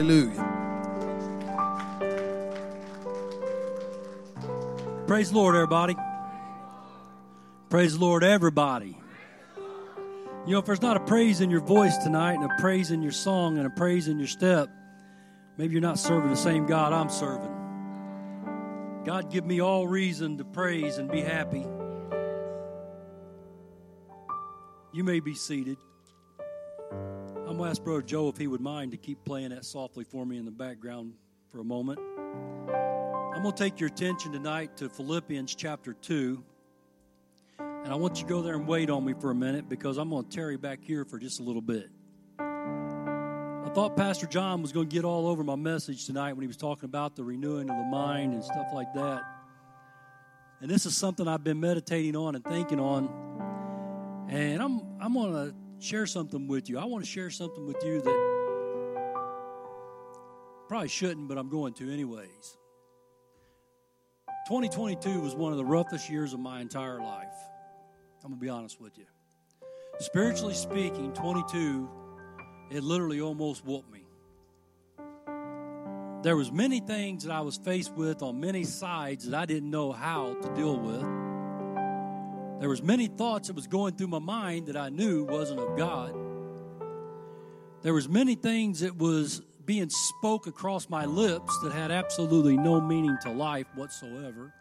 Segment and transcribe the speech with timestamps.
[0.00, 0.42] Hallelujah.
[5.06, 5.94] Praise the Lord, everybody.
[7.70, 8.98] Praise the Lord, everybody.
[10.46, 13.02] You know, if there's not a praise in your voice tonight, and a praise in
[13.02, 14.68] your song, and a praise in your step,
[15.58, 17.52] maybe you're not serving the same God I'm serving.
[19.04, 21.64] God, give me all reason to praise and be happy.
[24.92, 25.76] You may be seated.
[27.54, 30.02] I'm going to ask Brother Joe if he would mind to keep playing that softly
[30.02, 31.12] for me in the background
[31.52, 32.00] for a moment.
[32.68, 36.42] I'm going to take your attention tonight to Philippians chapter 2.
[37.60, 39.98] And I want you to go there and wait on me for a minute because
[39.98, 41.90] I'm going to tarry back here for just a little bit.
[42.40, 46.48] I thought Pastor John was going to get all over my message tonight when he
[46.48, 49.22] was talking about the renewing of the mind and stuff like that.
[50.60, 54.26] And this is something I've been meditating on and thinking on.
[54.28, 56.78] And I'm, I'm going to share something with you.
[56.78, 59.14] I want to share something with you that
[60.68, 62.58] probably shouldn't, but I'm going to anyways.
[64.48, 67.34] 2022 was one of the roughest years of my entire life.
[68.22, 69.06] I'm going to be honest with you.
[70.00, 71.88] Spiritually speaking, 22,
[72.70, 74.00] it literally almost whooped me.
[76.22, 79.70] There was many things that I was faced with on many sides that I didn't
[79.70, 81.23] know how to deal with.
[82.64, 85.76] There was many thoughts that was going through my mind that I knew wasn't of
[85.76, 86.14] God.
[87.82, 92.80] There was many things that was being spoke across my lips that had absolutely no
[92.80, 94.54] meaning to life whatsoever.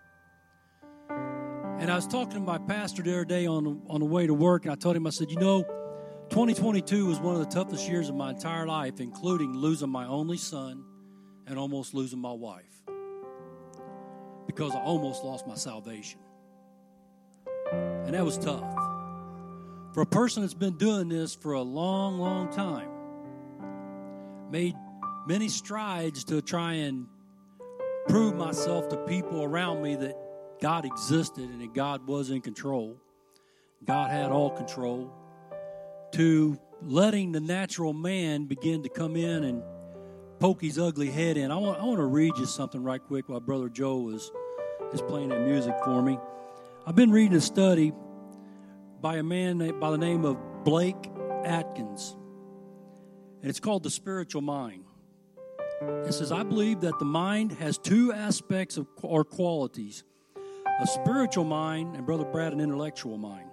[1.79, 4.33] And I was talking to my pastor the other day on, on the way to
[4.33, 5.63] work, and I told him, I said, You know,
[6.29, 10.35] 2022 was one of the toughest years of my entire life, including losing my only
[10.35, 10.83] son
[11.47, 12.81] and almost losing my wife
[14.45, 16.19] because I almost lost my salvation.
[18.13, 18.63] And that was tough.
[19.95, 22.87] For a person that's been doing this for a long, long time,
[24.51, 24.75] made
[25.25, 27.07] many strides to try and
[28.07, 30.15] prove myself to people around me that
[30.61, 32.97] God existed and that God was in control.
[33.83, 35.11] God had all control.
[36.11, 39.63] To letting the natural man begin to come in and
[40.39, 41.49] poke his ugly head in.
[41.49, 44.31] I want, I want to read you something right quick while Brother Joe is,
[44.93, 46.19] is playing that music for me.
[46.85, 47.93] I've been reading a study
[48.99, 51.09] by a man by the name of Blake
[51.45, 52.17] Atkins,
[53.41, 54.83] and it's called The Spiritual Mind.
[55.81, 60.03] It says, I believe that the mind has two aspects of, or qualities
[60.81, 63.49] a spiritual mind, and Brother Brad, an intellectual mind.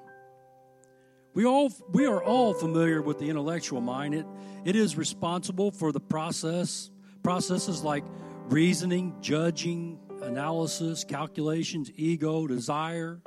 [1.32, 4.12] We all we are all familiar with the intellectual mind.
[4.12, 4.26] It
[4.64, 6.90] it is responsible for the process
[7.22, 8.02] processes like
[8.48, 13.20] reasoning, judging, analysis, calculations, ego, desire,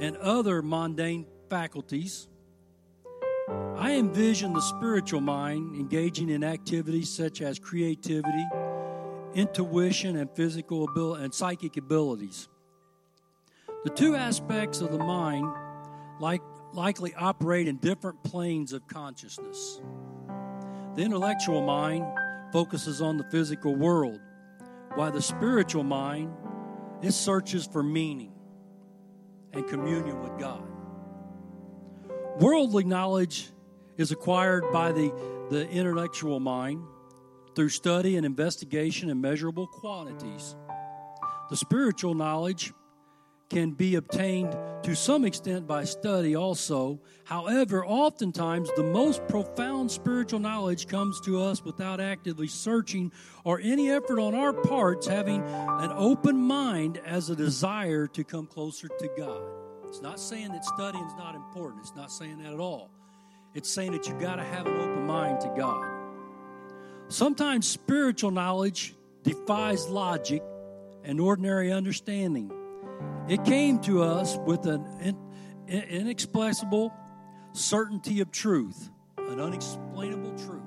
[0.00, 2.28] and other mundane faculties.
[3.76, 8.46] I envision the spiritual mind engaging in activities such as creativity,
[9.34, 12.48] intuition, and physical ability and psychic abilities.
[13.84, 15.46] The two aspects of the mind
[16.18, 19.80] like, likely operate in different planes of consciousness.
[20.96, 22.04] The intellectual mind
[22.52, 24.20] focuses on the physical world,
[24.96, 26.32] while the spiritual mind
[27.02, 28.32] it searches for meaning
[29.52, 30.62] and communion with God.
[32.40, 33.50] Worldly knowledge
[33.96, 35.12] is acquired by the,
[35.50, 36.82] the intellectual mind
[37.54, 40.56] through study and investigation in measurable quantities.
[41.48, 42.72] The spiritual knowledge
[43.48, 47.00] can be obtained to some extent by study also.
[47.24, 53.12] However, oftentimes the most profound spiritual knowledge comes to us without actively searching
[53.44, 58.46] or any effort on our parts having an open mind as a desire to come
[58.46, 59.42] closer to God.
[59.88, 61.82] It's not saying that studying is not important.
[61.82, 62.90] It's not saying that at all.
[63.54, 65.88] It's saying that you've got to have an open mind to God.
[67.08, 70.42] Sometimes spiritual knowledge defies logic
[71.04, 72.52] and ordinary understanding.
[73.28, 75.16] It came to us with an
[75.68, 76.92] inexplicable
[77.52, 80.62] certainty of truth, an unexplainable truth.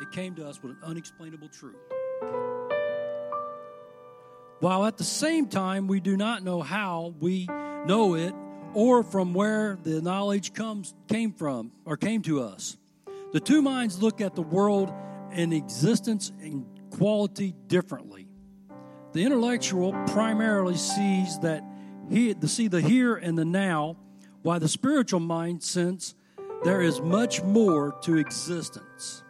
[0.00, 1.76] It came to us with an unexplainable truth.
[4.60, 7.46] While at the same time we do not know how we
[7.86, 8.34] know it
[8.72, 12.76] or from where the knowledge comes came from or came to us.
[13.32, 14.92] The two minds look at the world
[15.30, 18.25] and existence and quality differently.
[19.16, 21.64] The intellectual primarily sees that
[22.10, 23.96] he the see the here and the now,
[24.42, 26.14] while the spiritual mind sense
[26.64, 29.24] there is much more to existence.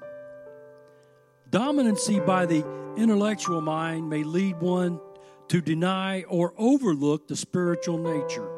[1.50, 2.66] Dominancy by the
[2.96, 4.98] intellectual mind may lead one
[5.50, 8.50] to deny or overlook the spiritual nature.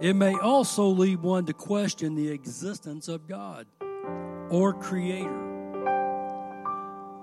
[0.00, 3.66] It may also lead one to question the existence of God
[4.50, 5.48] or Creator.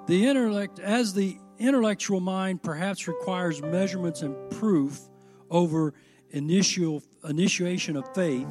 [0.07, 4.99] The intellect, as the intellectual mind perhaps requires measurements and proof
[5.49, 5.93] over
[6.31, 8.47] initial initiation of faith.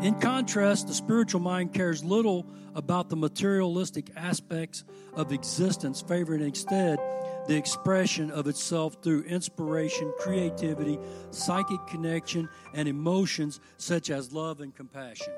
[0.00, 6.98] In contrast, the spiritual mind cares little about the materialistic aspects of existence, favoring instead
[7.46, 10.98] the expression of itself through inspiration, creativity,
[11.30, 15.32] psychic connection, and emotions such as love and compassion.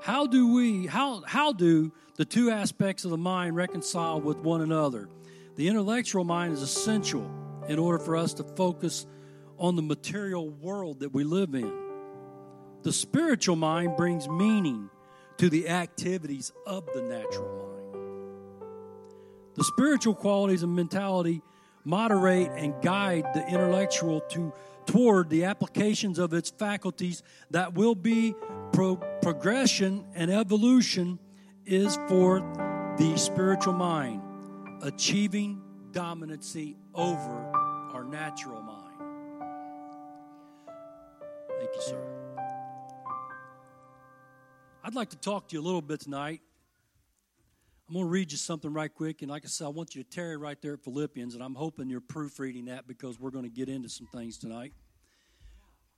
[0.00, 4.60] How do we how how do the two aspects of the mind reconcile with one
[4.60, 5.08] another?
[5.56, 7.30] The intellectual mind is essential
[7.68, 9.06] in order for us to focus
[9.58, 11.72] on the material world that we live in.
[12.82, 14.90] The spiritual mind brings meaning
[15.38, 17.74] to the activities of the natural mind.
[19.54, 21.42] The spiritual qualities and mentality
[21.84, 24.52] moderate and guide the intellectual to
[24.86, 28.34] toward the applications of its faculties that will be
[28.72, 31.18] pro- progression and evolution
[31.66, 32.40] is for
[32.98, 34.20] the spiritual mind
[34.82, 35.62] achieving
[35.92, 37.52] dominancy over
[37.92, 38.84] our natural mind
[41.64, 42.04] Thank you, sir.
[44.82, 46.42] I'd like to talk to you a little bit tonight.
[47.88, 49.22] I'm going to read you something right quick.
[49.22, 51.34] And like I said, I want you to tarry right there at Philippians.
[51.34, 54.72] And I'm hoping you're proofreading that because we're going to get into some things tonight.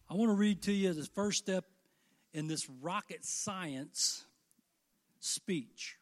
[0.09, 1.65] I want to read to you the first step
[2.33, 4.26] in this rocket science
[5.21, 5.97] speech.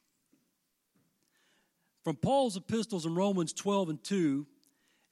[2.03, 4.47] From Paul's epistles in Romans 12 and 2,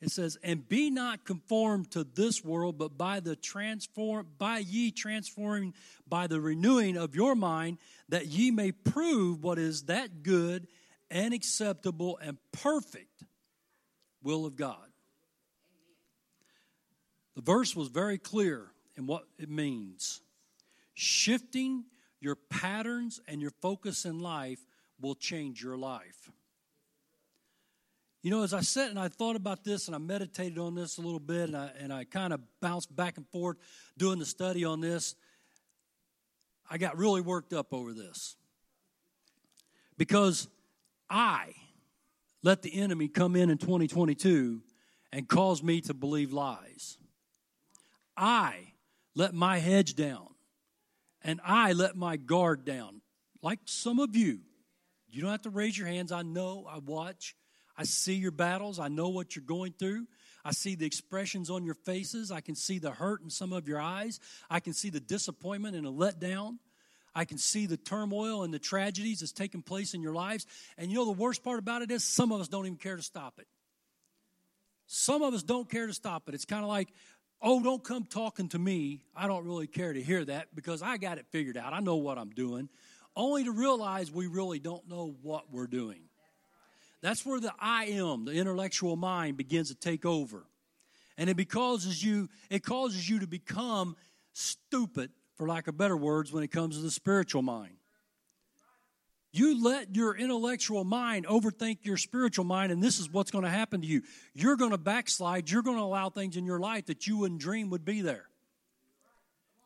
[0.02, 4.90] it says, And be not conformed to this world, but by the transform by ye
[4.90, 5.74] transforming
[6.06, 7.78] by the renewing of your mind,
[8.08, 10.66] that ye may prove what is that good
[11.10, 13.22] and acceptable and perfect
[14.22, 14.88] will of God.
[17.36, 20.20] The verse was very clear in what it means.
[20.94, 21.84] Shifting
[22.22, 24.60] your patterns and your focus in life
[25.00, 26.30] will change your life.
[28.22, 30.98] You know, as I sat and I thought about this and I meditated on this
[30.98, 33.56] a little bit and I, and I kind of bounced back and forth
[33.98, 35.16] doing the study on this,
[36.70, 38.36] I got really worked up over this.
[39.98, 40.46] Because
[41.10, 41.54] I
[42.44, 44.62] let the enemy come in in 2022
[45.12, 46.98] and cause me to believe lies.
[48.16, 48.72] I
[49.16, 50.28] let my hedge down
[51.22, 53.00] and I let my guard down.
[53.42, 54.40] Like some of you,
[55.10, 56.12] you don't have to raise your hands.
[56.12, 57.34] I know, I watch.
[57.76, 58.78] I see your battles.
[58.78, 60.06] I know what you're going through.
[60.44, 62.30] I see the expressions on your faces.
[62.30, 64.20] I can see the hurt in some of your eyes.
[64.50, 66.58] I can see the disappointment and a letdown.
[67.14, 70.46] I can see the turmoil and the tragedies that's taking place in your lives.
[70.78, 72.96] And you know, the worst part about it is some of us don't even care
[72.96, 73.46] to stop it.
[74.86, 76.34] Some of us don't care to stop it.
[76.34, 76.88] It's kind of like,
[77.42, 79.02] oh, don't come talking to me.
[79.16, 81.72] I don't really care to hear that because I got it figured out.
[81.72, 82.68] I know what I'm doing.
[83.16, 86.02] Only to realize we really don't know what we're doing.
[87.02, 90.46] That's where the I am, the intellectual mind, begins to take over.
[91.18, 93.96] And it causes you, it causes you to become
[94.32, 97.74] stupid, for lack of better words, when it comes to the spiritual mind.
[99.32, 103.50] You let your intellectual mind overthink your spiritual mind, and this is what's going to
[103.50, 104.02] happen to you.
[104.34, 105.50] You're going to backslide.
[105.50, 108.26] You're going to allow things in your life that you wouldn't dream would be there.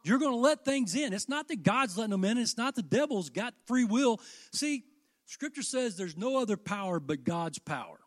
[0.04, 1.12] You're going to let things in.
[1.12, 4.20] It's not that God's letting them in, it's not the devil's got free will.
[4.52, 4.84] See,
[5.24, 7.98] Scripture says there's no other power but God's power.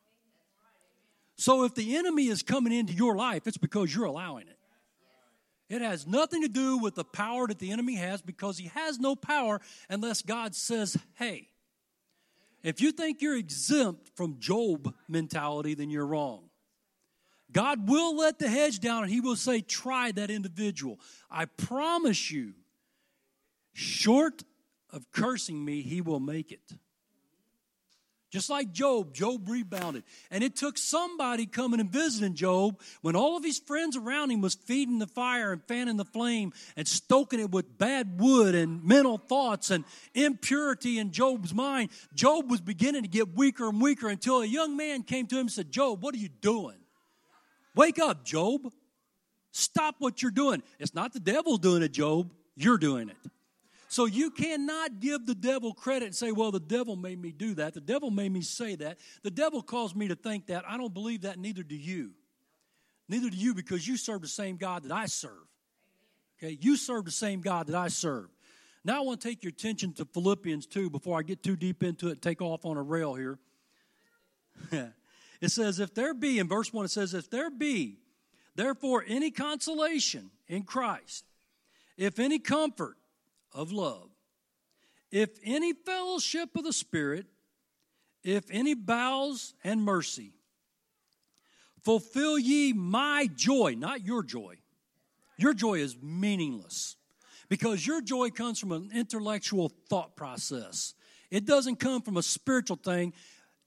[1.35, 4.58] So if the enemy is coming into your life, it's because you're allowing it.
[5.69, 8.99] It has nothing to do with the power that the enemy has because he has
[8.99, 11.49] no power unless God says, hey.
[12.61, 16.49] If you think you're exempt from Job mentality, then you're wrong.
[17.51, 20.99] God will let the hedge down and he will say, try that individual.
[21.31, 22.53] I promise you,
[23.73, 24.43] short
[24.91, 26.73] of cursing me, he will make it.
[28.29, 30.03] Just like Job, Job rebounded.
[30.29, 34.41] And it took somebody coming and visiting Job when all of his friends around him
[34.41, 38.83] was feeding the fire and fanning the flame and stoking it with bad wood and
[38.83, 39.83] mental thoughts and
[40.13, 41.89] impurity in Job's mind.
[42.13, 45.41] Job was beginning to get weaker and weaker until a young man came to him
[45.41, 46.77] and said, Job, what are you doing?
[47.75, 48.71] Wake up, Job.
[49.51, 50.61] Stop what you're doing.
[50.77, 52.31] It's not the devil doing it, Job.
[52.55, 53.17] You're doing it.
[53.89, 57.55] So you cannot give the devil credit and say, well, the devil made me do
[57.55, 57.73] that.
[57.73, 58.99] The devil made me say that.
[59.23, 60.63] The devil caused me to think that.
[60.67, 62.11] I don't believe that, neither do you.
[63.07, 65.47] Neither do you because you serve the same God that I serve.
[66.37, 68.27] Okay, you serve the same God that I serve.
[68.85, 71.81] Now I want to take your attention to Philippians 2 before I get too deep
[71.81, 73.39] into it, and take off on a rail here.
[74.71, 77.97] it says, if there be, in verse 1, it says, if there be,
[78.53, 81.25] therefore, any consolation in Christ,
[81.97, 82.95] if any comfort,
[83.53, 84.09] of love.
[85.11, 87.25] If any fellowship of the Spirit,
[88.23, 90.33] if any bowels and mercy,
[91.83, 94.57] fulfill ye my joy, not your joy.
[95.37, 96.97] Your joy is meaningless
[97.47, 100.93] because your joy comes from an intellectual thought process.
[101.31, 103.13] It doesn't come from a spiritual thing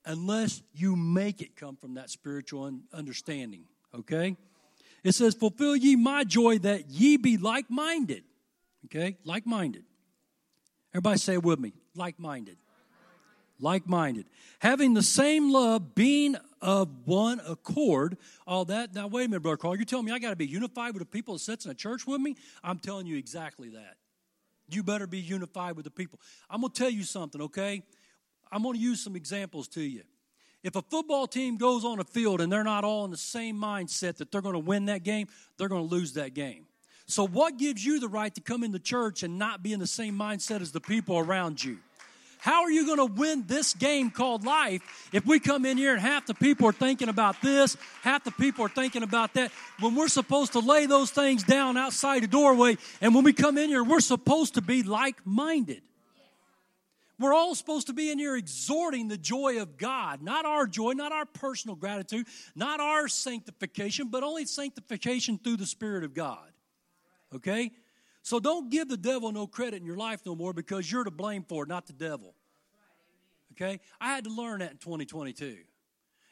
[0.04, 4.36] unless you make it come from that spiritual understanding, okay?
[5.04, 8.24] It says, Fulfill ye my joy that ye be like minded,
[8.86, 9.16] okay?
[9.24, 9.84] Like minded.
[10.92, 12.56] Everybody say it with me like minded.
[13.58, 14.26] Like minded.
[14.58, 18.16] Having the same love, being of one accord.
[18.46, 18.94] All that.
[18.94, 19.76] Now, wait a minute, Brother Carl.
[19.76, 21.74] You're telling me I got to be unified with the people that sits in a
[21.74, 22.36] church with me?
[22.64, 23.96] I'm telling you exactly that.
[24.68, 26.18] You better be unified with the people.
[26.50, 27.82] I'm going to tell you something, okay?
[28.50, 30.02] I'm going to use some examples to you.
[30.62, 33.56] If a football team goes on a field and they're not all in the same
[33.56, 35.26] mindset that they're going to win that game,
[35.58, 36.66] they're going to lose that game.
[37.12, 39.86] So, what gives you the right to come into church and not be in the
[39.86, 41.76] same mindset as the people around you?
[42.38, 45.92] How are you going to win this game called life if we come in here
[45.92, 49.52] and half the people are thinking about this, half the people are thinking about that,
[49.78, 53.58] when we're supposed to lay those things down outside the doorway, and when we come
[53.58, 55.82] in here, we're supposed to be like minded.
[57.18, 60.92] We're all supposed to be in here exhorting the joy of God, not our joy,
[60.92, 62.26] not our personal gratitude,
[62.56, 66.51] not our sanctification, but only sanctification through the Spirit of God.
[67.34, 67.72] Okay?
[68.22, 71.10] So don't give the devil no credit in your life no more because you're to
[71.10, 72.34] blame for it, not the devil.
[73.52, 73.80] Okay?
[74.00, 75.58] I had to learn that in 2022.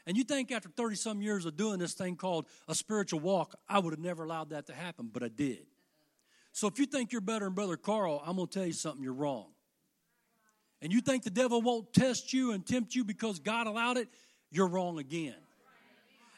[0.06, 3.54] And you think after 30 some years of doing this thing called a spiritual walk,
[3.68, 5.66] I would have never allowed that to happen, but I did.
[6.52, 9.02] So if you think you're better than Brother Carl, I'm going to tell you something,
[9.02, 9.46] you're wrong.
[10.82, 14.08] And you think the devil won't test you and tempt you because God allowed it,
[14.50, 15.36] you're wrong again.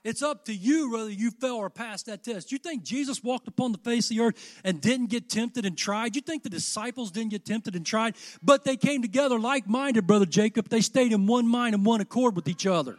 [0.04, 2.50] It's up to you whether you fell or passed that test.
[2.50, 5.78] You think Jesus walked upon the face of the earth and didn't get tempted and
[5.78, 6.16] tried?
[6.16, 8.16] You think the disciples didn't get tempted and tried?
[8.42, 10.68] But they came together like minded, Brother Jacob.
[10.68, 12.98] They stayed in one mind and one accord with each other.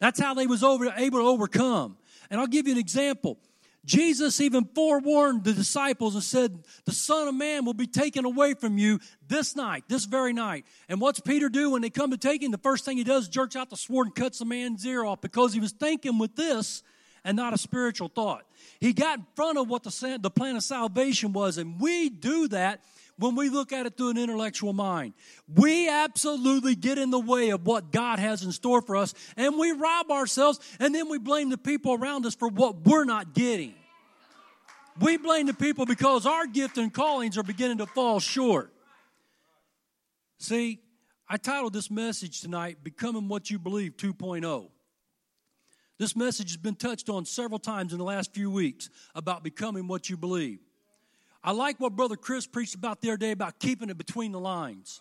[0.00, 1.98] That's how they was over, able to overcome.
[2.30, 3.38] And I'll give you an example.
[3.84, 8.54] Jesus even forewarned the disciples and said, The Son of Man will be taken away
[8.54, 10.64] from you this night, this very night.
[10.88, 12.52] And what's Peter do when they come to take him?
[12.52, 15.04] The first thing he does is jerks out the sword and cuts the man's ear
[15.04, 16.82] off because he was thinking with this
[17.24, 18.44] and not a spiritual thought.
[18.80, 22.48] He got in front of what the, the plan of salvation was, and we do
[22.48, 22.82] that
[23.18, 25.14] when we look at it through an intellectual mind.
[25.52, 29.58] We absolutely get in the way of what God has in store for us, and
[29.58, 33.34] we rob ourselves, and then we blame the people around us for what we're not
[33.34, 33.74] getting.
[35.00, 38.72] We blame the people because our gift and callings are beginning to fall short.
[40.38, 40.80] See,
[41.28, 44.68] I titled this message tonight, Becoming What You Believe 2.0.
[45.98, 49.86] This message has been touched on several times in the last few weeks about becoming
[49.86, 50.58] what you believe.
[51.44, 54.40] I like what Brother Chris preached about the other day about keeping it between the
[54.40, 55.00] lines.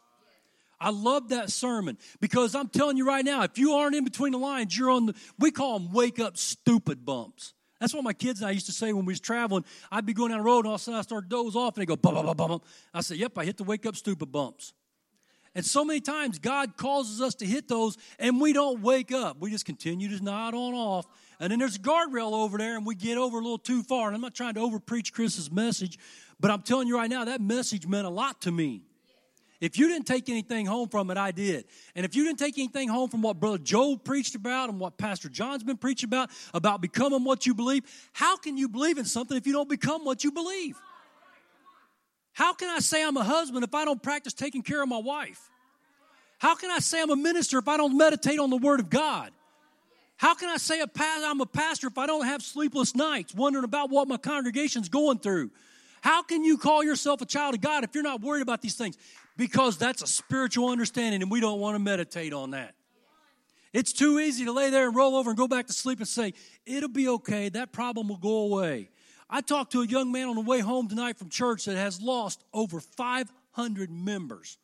[0.79, 4.31] I love that sermon because I'm telling you right now, if you aren't in between
[4.31, 7.53] the lines, you're on the, we call them wake up stupid bumps.
[7.79, 9.63] That's what my kids and I used to say when we was traveling.
[9.91, 11.75] I'd be going down the road and all of a sudden I start doze off
[11.75, 12.61] and they go bum, bum, bum, bum.
[12.93, 14.73] I said, yep, I hit the wake up stupid bumps.
[15.53, 19.37] And so many times God causes us to hit those and we don't wake up.
[19.39, 21.05] We just continue to nod on off.
[21.41, 24.07] And then there's a guardrail over there and we get over a little too far.
[24.07, 25.97] And I'm not trying to over preach Chris's message,
[26.39, 28.83] but I'm telling you right now, that message meant a lot to me.
[29.59, 31.65] If you didn't take anything home from it, I did.
[31.95, 34.97] And if you didn't take anything home from what Brother Joe preached about and what
[34.97, 37.83] Pastor John's been preaching about, about becoming what you believe,
[38.13, 40.77] how can you believe in something if you don't become what you believe?
[42.33, 44.99] How can I say I'm a husband if I don't practice taking care of my
[44.99, 45.49] wife?
[46.37, 48.91] How can I say I'm a minister if I don't meditate on the Word of
[48.91, 49.31] God?
[50.21, 53.89] How can I say I'm a pastor if I don't have sleepless nights wondering about
[53.89, 55.49] what my congregation's going through?
[56.01, 58.75] How can you call yourself a child of God if you're not worried about these
[58.75, 58.99] things?
[59.35, 62.75] Because that's a spiritual understanding, and we don't want to meditate on that.
[63.73, 66.07] It's too easy to lay there and roll over and go back to sleep and
[66.07, 66.35] say,
[66.67, 68.91] It'll be okay, that problem will go away.
[69.27, 71.99] I talked to a young man on the way home tonight from church that has
[71.99, 74.59] lost over 500 members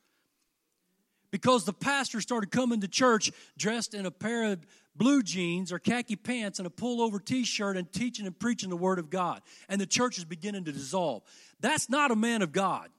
[1.32, 4.60] because the pastor started coming to church dressed in a pair of
[4.98, 8.78] blue jeans or khaki pants and a pullover t shirt and teaching and preaching the
[8.78, 9.42] Word of God.
[9.70, 11.24] And the church is beginning to dissolve.
[11.60, 12.90] That's not a man of God.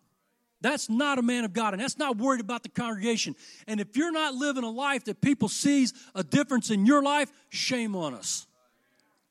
[0.61, 3.37] That's not a man of God, and that's not worried about the congregation.
[3.69, 7.31] And if you're not living a life that people sees a difference in your life,
[7.49, 8.47] shame on us.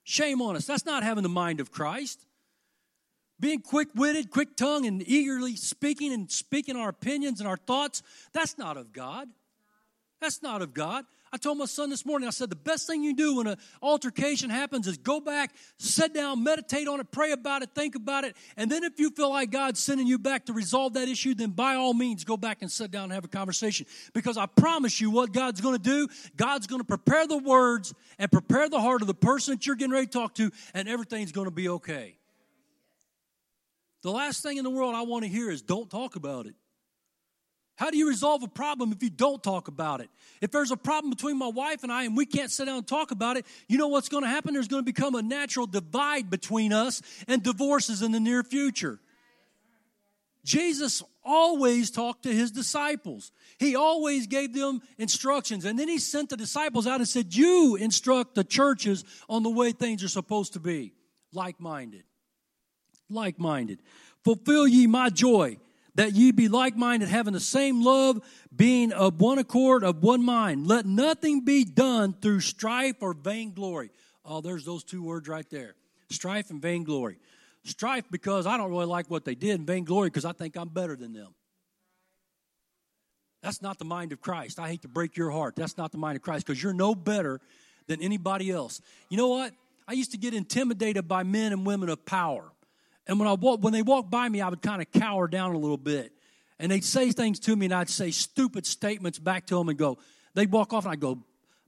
[0.04, 0.66] Shame on us.
[0.66, 2.26] That's not having the mind of Christ.
[3.42, 8.02] Being quick witted, quick tongued, and eagerly speaking and speaking our opinions and our thoughts,
[8.32, 9.28] that's not of God.
[10.22, 11.06] That's not of God.
[11.31, 13.57] I told my son this morning, I said, the best thing you do when an
[13.81, 18.24] altercation happens is go back, sit down, meditate on it, pray about it, think about
[18.24, 18.36] it.
[18.55, 21.51] And then if you feel like God's sending you back to resolve that issue, then
[21.51, 23.86] by all means go back and sit down and have a conversation.
[24.13, 27.93] Because I promise you what God's going to do, God's going to prepare the words
[28.17, 30.88] and prepare the heart of the person that you're getting ready to talk to, and
[30.88, 32.17] everything's going to be okay.
[34.03, 36.55] The last thing in the world I want to hear is don't talk about it.
[37.77, 40.10] How do you resolve a problem if you don't talk about it?
[40.41, 42.88] If there's a problem between my wife and I and we can't sit down and
[42.88, 44.55] talk about it, you know what's going to happen?
[44.55, 49.00] There's going to become a natural divide between us and divorces in the near future.
[50.43, 53.31] Jesus always talked to his disciples.
[53.60, 55.63] He always gave them instructions.
[55.63, 59.51] And then he sent the disciples out and said, You instruct the churches on the
[59.51, 60.93] way things are supposed to be.
[61.31, 62.05] Like minded.
[63.07, 63.84] Like minded.
[64.24, 65.60] Fulfill ye my joy
[65.98, 68.22] that ye be like minded, having the same love,
[68.56, 70.68] being of one accord, of one mind.
[70.68, 73.89] Let nothing be done through strife or vainglory.
[74.24, 75.75] Oh, there's those two words right there
[76.10, 77.18] strife and vainglory.
[77.63, 80.70] Strife because I don't really like what they did, and vainglory because I think I'm
[80.70, 81.34] better than them.
[83.42, 84.60] That's not the mind of Christ.
[84.60, 85.56] I hate to break your heart.
[85.56, 87.42] That's not the mind of Christ because you're no better
[87.88, 88.82] than anybody else.
[89.10, 89.51] You know what?
[89.88, 92.51] I used to get intimidated by men and women of power.
[93.08, 95.58] And when I when they walked by me, I would kind of cower down a
[95.58, 96.12] little bit.
[96.60, 99.78] And they'd say things to me, and I'd say stupid statements back to them and
[99.78, 99.98] go,
[100.34, 101.20] they'd walk off, and I'd go,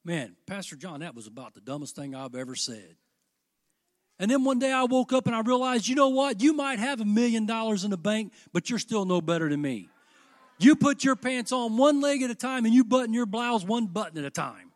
[0.03, 2.95] man, Pastor John, that was about the dumbest thing I've ever said.
[4.19, 6.41] And then one day I woke up and I realized, you know what?
[6.41, 9.61] You might have a million dollars in the bank, but you're still no better than
[9.61, 9.87] me.
[10.57, 13.63] You put your pants on one leg at a time and you button your blouse
[13.63, 14.68] one button at a time.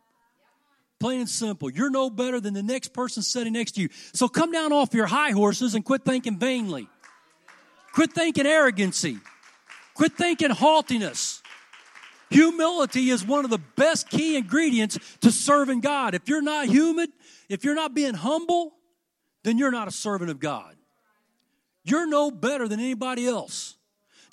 [1.03, 1.69] Plain and simple.
[1.69, 3.89] You're no better than the next person sitting next to you.
[4.13, 6.87] So come down off your high horses and quit thinking vainly.
[7.91, 9.17] Quit thinking arrogancy.
[9.95, 11.41] Quit thinking haughtiness.
[12.29, 16.15] Humility is one of the best key ingredients to serving God.
[16.15, 17.11] If you're not human,
[17.49, 18.71] if you're not being humble,
[19.43, 20.73] then you're not a servant of God.
[21.83, 23.75] You're no better than anybody else.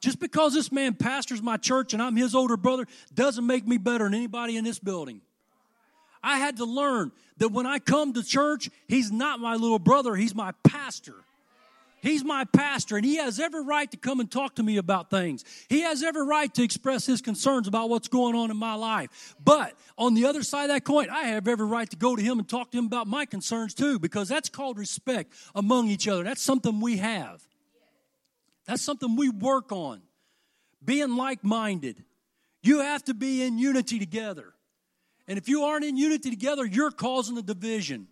[0.00, 3.76] Just because this man pastors my church and I'm his older brother doesn't make me
[3.76, 5.20] better than anybody in this building.
[6.22, 10.14] I had to learn that when I come to church, he's not my little brother,
[10.14, 11.14] he's my pastor.
[12.02, 15.10] He's my pastor, and he has every right to come and talk to me about
[15.10, 15.44] things.
[15.68, 19.34] He has every right to express his concerns about what's going on in my life.
[19.44, 22.22] But on the other side of that coin, I have every right to go to
[22.22, 26.08] him and talk to him about my concerns too, because that's called respect among each
[26.08, 26.24] other.
[26.24, 27.42] That's something we have,
[28.66, 30.00] that's something we work on.
[30.82, 32.02] Being like minded.
[32.62, 34.54] You have to be in unity together.
[35.28, 38.08] And if you aren't in unity together, you're causing a division.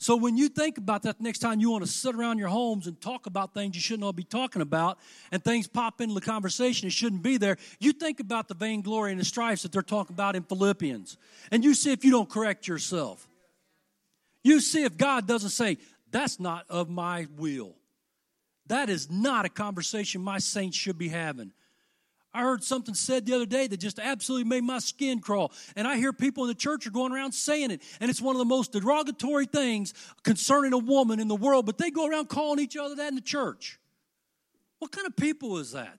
[0.00, 2.86] So when you think about that next time you want to sit around your homes
[2.86, 4.98] and talk about things you shouldn't all be talking about,
[5.32, 9.10] and things pop into the conversation that shouldn't be there, you think about the vainglory
[9.10, 11.16] and the strifes that they're talking about in Philippians.
[11.50, 13.28] And you see if you don't correct yourself.
[14.44, 15.78] You see if God doesn't say,
[16.12, 17.74] that's not of my will.
[18.68, 21.52] That is not a conversation my saints should be having.
[22.34, 25.52] I heard something said the other day that just absolutely made my skin crawl.
[25.76, 27.82] And I hear people in the church are going around saying it.
[28.00, 31.78] And it's one of the most derogatory things concerning a woman in the world, but
[31.78, 33.78] they go around calling each other that in the church.
[34.78, 35.98] What kind of people is that?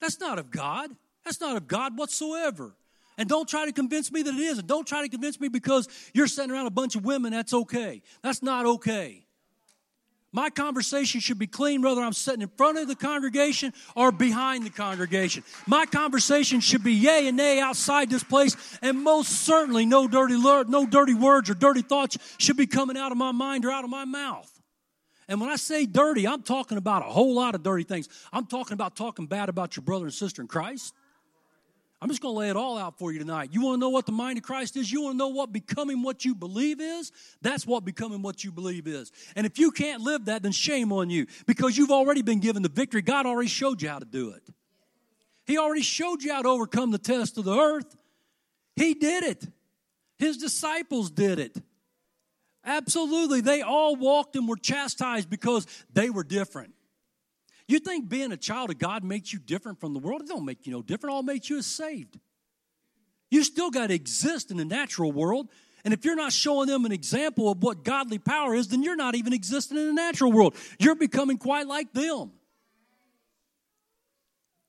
[0.00, 0.90] That's not of God.
[1.24, 2.74] That's not of God whatsoever.
[3.18, 4.58] And don't try to convince me that it is.
[4.58, 7.54] And don't try to convince me because you're sitting around a bunch of women, that's
[7.54, 8.02] okay.
[8.22, 9.25] That's not okay.
[10.36, 14.66] My conversation should be clean whether I'm sitting in front of the congregation or behind
[14.66, 15.42] the congregation.
[15.66, 20.38] My conversation should be yay and nay outside this place, and most certainly no dirty,
[20.38, 23.84] no dirty words or dirty thoughts should be coming out of my mind or out
[23.84, 24.52] of my mouth.
[25.26, 28.06] And when I say dirty, I'm talking about a whole lot of dirty things.
[28.30, 30.92] I'm talking about talking bad about your brother and sister in Christ.
[32.00, 33.50] I'm just going to lay it all out for you tonight.
[33.52, 34.92] You want to know what the mind of Christ is?
[34.92, 37.10] You want to know what becoming what you believe is?
[37.40, 39.10] That's what becoming what you believe is.
[39.34, 42.62] And if you can't live that, then shame on you because you've already been given
[42.62, 43.00] the victory.
[43.00, 44.42] God already showed you how to do it.
[45.46, 47.96] He already showed you how to overcome the test of the earth.
[48.74, 49.46] He did it.
[50.18, 51.56] His disciples did it.
[52.64, 53.40] Absolutely.
[53.40, 56.74] They all walked and were chastised because they were different.
[57.68, 60.22] You think being a child of God makes you different from the world?
[60.22, 61.14] It don't make you no different.
[61.14, 62.18] All makes you is saved.
[63.30, 65.48] You still got to exist in the natural world.
[65.84, 68.96] And if you're not showing them an example of what godly power is, then you're
[68.96, 70.54] not even existing in the natural world.
[70.78, 72.32] You're becoming quite like them.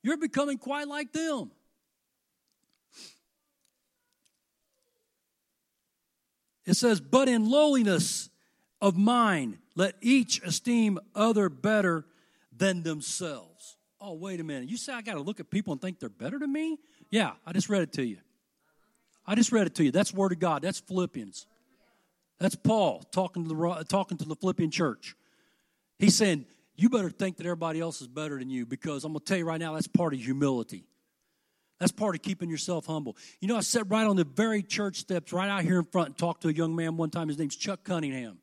[0.03, 1.51] You're becoming quite like them.
[6.65, 8.29] It says, But in lowliness
[8.81, 12.05] of mind, let each esteem other better
[12.57, 13.77] than themselves.
[13.99, 14.69] Oh, wait a minute.
[14.69, 16.77] You say I got to look at people and think they're better than me?
[17.09, 18.17] Yeah, I just read it to you.
[19.25, 19.91] I just read it to you.
[19.91, 20.61] That's Word of God.
[20.61, 21.47] That's Philippians.
[22.39, 25.15] That's Paul talking to the, talking to the Philippian church.
[25.97, 29.19] He's saying, You better think that everybody else is better than you because I'm going
[29.21, 30.85] to tell you right now, that's part of humility.
[31.79, 33.17] That's part of keeping yourself humble.
[33.39, 36.07] You know, I sat right on the very church steps right out here in front
[36.09, 37.27] and talked to a young man one time.
[37.27, 38.39] His name's Chuck Cunningham.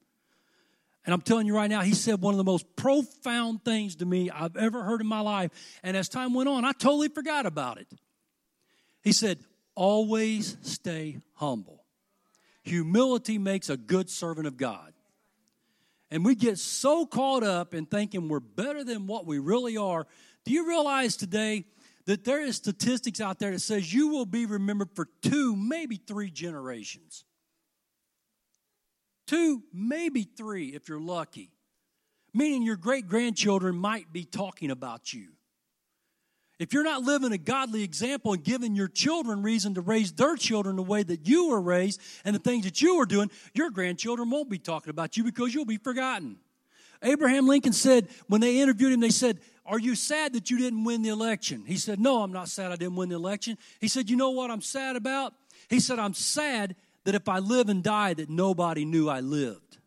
[1.05, 4.07] And I'm telling you right now, he said one of the most profound things to
[4.07, 5.51] me I've ever heard in my life.
[5.83, 7.89] And as time went on, I totally forgot about it.
[9.03, 9.39] He said,
[9.75, 11.85] Always stay humble.
[12.63, 14.93] Humility makes a good servant of God.
[16.11, 20.07] And we get so caught up in thinking we're better than what we really are.
[20.45, 21.65] Do you realize today
[22.07, 25.97] that there is statistics out there that says you will be remembered for two, maybe
[25.97, 27.25] three generations?
[29.27, 31.51] Two, maybe three if you're lucky.
[32.33, 35.29] Meaning your great grandchildren might be talking about you.
[36.59, 40.37] If you're not living a godly example and giving your children reason to raise their
[40.37, 43.71] children the way that you were raised and the things that you were doing, your
[43.71, 46.37] grandchildren won't be talking about you because you'll be forgotten.
[47.03, 50.85] Abraham Lincoln said, when they interviewed him, they said, Are you sad that you didn't
[50.85, 51.65] win the election?
[51.67, 53.59] He said, No, I'm not sad I didn't win the election.
[53.81, 55.35] He said, You know what I'm sad about?
[55.69, 59.79] He said, I'm sad that if I live and die, that nobody knew I lived.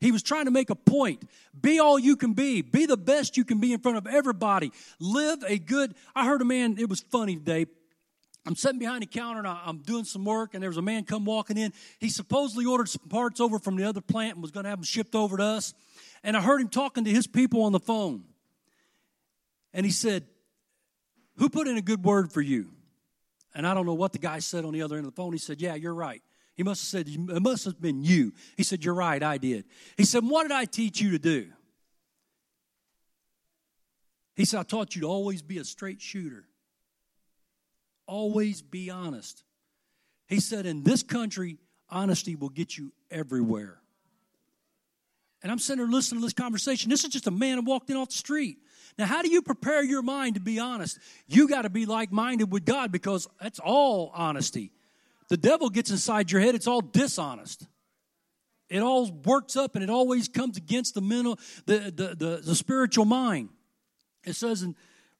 [0.00, 1.22] He was trying to make a point.
[1.58, 2.60] Be all you can be.
[2.60, 4.72] Be the best you can be in front of everybody.
[4.98, 5.94] Live a good.
[6.14, 7.66] I heard a man, it was funny today.
[8.44, 11.04] I'm sitting behind the counter and I'm doing some work, and there was a man
[11.04, 11.72] come walking in.
[12.00, 14.80] He supposedly ordered some parts over from the other plant and was going to have
[14.80, 15.74] them shipped over to us.
[16.24, 18.24] And I heard him talking to his people on the phone.
[19.72, 20.24] And he said,
[21.36, 22.70] Who put in a good word for you?
[23.54, 25.32] And I don't know what the guy said on the other end of the phone.
[25.32, 26.22] He said, Yeah, you're right.
[26.54, 28.32] He must have said, It must have been you.
[28.56, 29.64] He said, You're right, I did.
[29.96, 31.48] He said, What did I teach you to do?
[34.34, 36.44] He said, I taught you to always be a straight shooter,
[38.06, 39.42] always be honest.
[40.26, 41.58] He said, In this country,
[41.90, 43.81] honesty will get you everywhere.
[45.42, 46.90] And I'm sitting there listening to this conversation.
[46.90, 48.58] This is just a man who walked in off the street.
[48.98, 50.98] Now, how do you prepare your mind to be honest?
[51.26, 54.70] You got to be like minded with God because that's all honesty.
[55.28, 57.66] The devil gets inside your head, it's all dishonest.
[58.68, 62.54] It all works up and it always comes against the mental, the, the, the, the
[62.54, 63.50] spiritual mind.
[64.24, 64.76] It says in,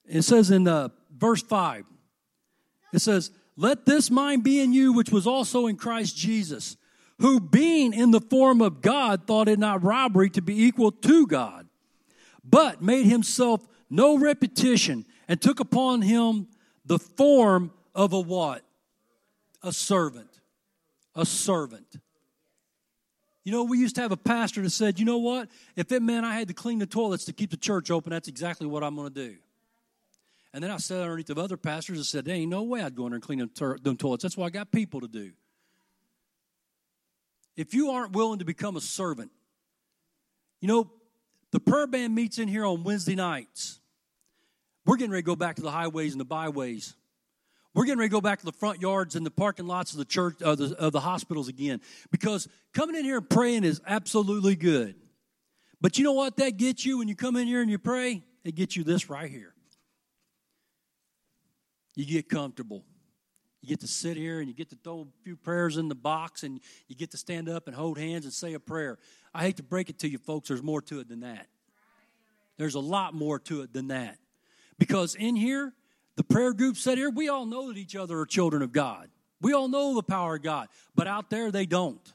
[0.06, 1.84] it says in uh, verse 5,
[2.92, 6.76] it says, Let this mind be in you, which was also in Christ Jesus,
[7.22, 11.26] who being in the form of God thought it not robbery to be equal to
[11.26, 11.66] God,
[12.44, 16.48] but made himself no repetition and took upon him
[16.84, 18.62] the form of a what?
[19.62, 20.40] a servant.
[21.14, 21.96] A servant.
[23.44, 25.48] You know, we used to have a pastor that said, you know what?
[25.76, 28.28] If it meant I had to clean the toilets to keep the church open, that's
[28.28, 29.36] exactly what I'm going to do.
[30.54, 32.94] And then I sat underneath of other pastors and said, there ain't no way I'd
[32.94, 33.50] go in there and clean them,
[33.82, 34.22] them toilets.
[34.22, 35.32] That's what I got people to do.
[37.56, 39.30] If you aren't willing to become a servant,
[40.60, 40.90] you know,
[41.50, 43.80] the prayer band meets in here on Wednesday nights.
[44.86, 46.94] We're getting ready to go back to the highways and the byways.
[47.74, 49.98] We're getting ready to go back to the front yards and the parking lots of
[49.98, 51.80] the church, of the, of the hospitals again.
[52.10, 54.94] Because coming in here and praying is absolutely good.
[55.80, 58.22] But you know what that gets you when you come in here and you pray?
[58.44, 59.54] It gets you this right here.
[61.94, 62.84] You get comfortable.
[63.62, 65.94] You get to sit here and you get to throw a few prayers in the
[65.94, 68.98] box and you get to stand up and hold hands and say a prayer.
[69.32, 71.46] I hate to break it to you, folks, there's more to it than that.
[72.58, 74.18] There's a lot more to it than that.
[74.78, 75.72] Because in here,
[76.16, 79.08] the prayer group said here, we all know that each other are children of God.
[79.40, 82.12] We all know the power of God, but out there they don't.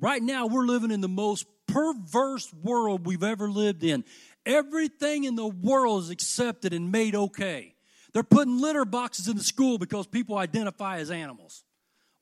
[0.00, 4.04] Right now, we're living in the most perverse world we've ever lived in.
[4.44, 7.73] Everything in the world is accepted and made okay.
[8.14, 11.64] They're putting litter boxes in the school because people identify as animals.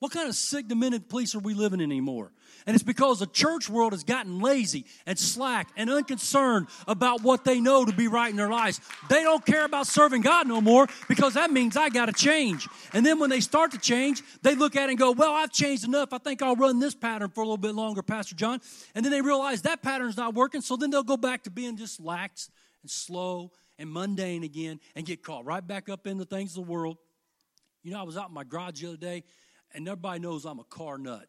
[0.03, 2.33] What kind of sick, demented police are we living in anymore?
[2.67, 7.45] And it's because the church world has gotten lazy and slack and unconcerned about what
[7.45, 8.81] they know to be right in their lives.
[9.09, 12.69] They don't care about serving God no more because that means I got to change.
[12.93, 15.53] And then when they start to change, they look at it and go, Well, I've
[15.53, 16.13] changed enough.
[16.13, 18.61] I think I'll run this pattern for a little bit longer, Pastor John.
[18.97, 20.63] And then they realize that pattern's not working.
[20.63, 22.51] So then they'll go back to being just lax
[22.83, 26.65] and slow and mundane again and get caught right back up in the things of
[26.65, 26.97] the world.
[27.83, 29.25] You know, I was out in my garage the other day
[29.75, 31.27] and everybody knows I'm a car nut.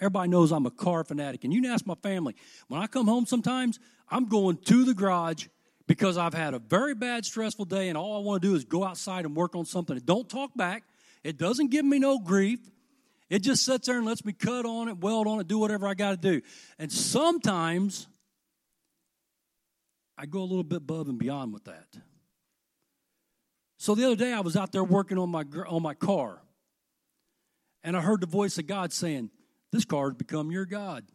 [0.00, 1.44] Everybody knows I'm a car fanatic.
[1.44, 2.34] And you can ask my family.
[2.68, 5.48] When I come home sometimes, I'm going to the garage
[5.86, 8.64] because I've had a very bad, stressful day, and all I want to do is
[8.64, 9.96] go outside and work on something.
[9.96, 10.84] It don't talk back.
[11.22, 12.60] It doesn't give me no grief.
[13.28, 15.86] It just sits there and lets me cut on it, weld on it, do whatever
[15.86, 16.40] I got to do.
[16.78, 18.06] And sometimes
[20.20, 21.96] I go a little bit above and beyond with that.
[23.78, 26.42] So the other day I was out there working on my on my car
[27.82, 29.30] And I heard the voice of God saying,
[29.72, 31.06] This car has become your God.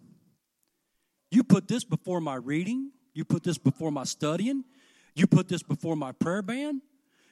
[1.29, 4.63] You put this before my reading, you put this before my studying,
[5.13, 6.81] you put this before my prayer band.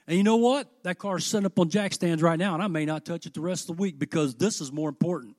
[0.05, 0.69] And you know what?
[0.83, 3.33] That car's sitting up on jack stands right now, and I may not touch it
[3.33, 5.35] the rest of the week because this is more important.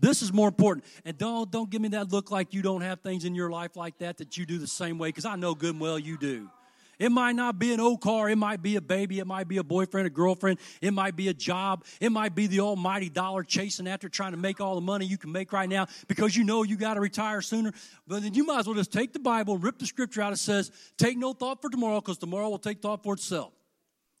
[0.00, 0.84] This is more important.
[1.04, 3.76] And don't don't give me that look like you don't have things in your life
[3.76, 6.16] like that that you do the same way, because I know good and well you
[6.16, 6.50] do.
[6.98, 8.28] It might not be an old car.
[8.28, 9.20] It might be a baby.
[9.20, 10.58] It might be a boyfriend, a girlfriend.
[10.82, 11.86] It might be a job.
[11.98, 15.16] It might be the almighty dollar chasing after trying to make all the money you
[15.16, 17.72] can make right now because you know you got to retire sooner.
[18.06, 20.34] But then you might as well just take the Bible rip the scripture out.
[20.34, 23.54] It says, take no thought for tomorrow because tomorrow will take thought for itself.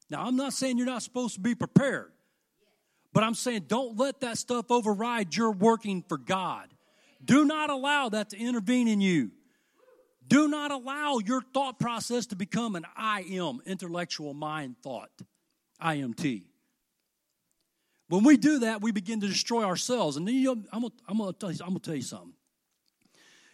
[0.08, 2.12] Now, I'm not saying you're not supposed to be prepared,
[3.12, 6.68] but I'm saying don't let that stuff override your working for God.
[7.24, 9.30] Do not allow that to intervene in you.
[10.26, 15.10] Do not allow your thought process to become an I am, intellectual mind thought,
[15.82, 16.44] IMT.
[18.08, 20.16] When we do that, we begin to destroy ourselves.
[20.16, 22.32] And then you know, I'm, gonna, I'm, gonna tell I'm gonna tell you something.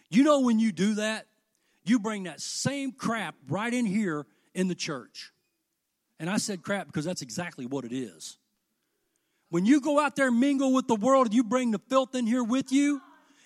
[0.09, 1.27] You know, when you do that,
[1.83, 5.31] you bring that same crap right in here in the church.
[6.19, 8.37] And I said crap because that's exactly what it is.
[9.49, 12.25] When you go out there and mingle with the world you bring the filth in
[12.27, 13.01] here with you,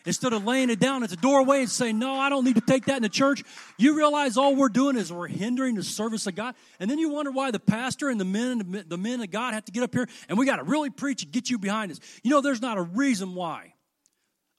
[0.06, 2.62] Instead of laying it down at the doorway and saying, No, I don't need to
[2.62, 3.44] take that in the church,
[3.78, 6.56] you realize all we're doing is we're hindering the service of God.
[6.80, 9.66] And then you wonder why the pastor and the men the men of God have
[9.66, 12.00] to get up here and we got to really preach and get you behind us.
[12.24, 13.74] You know, there's not a reason why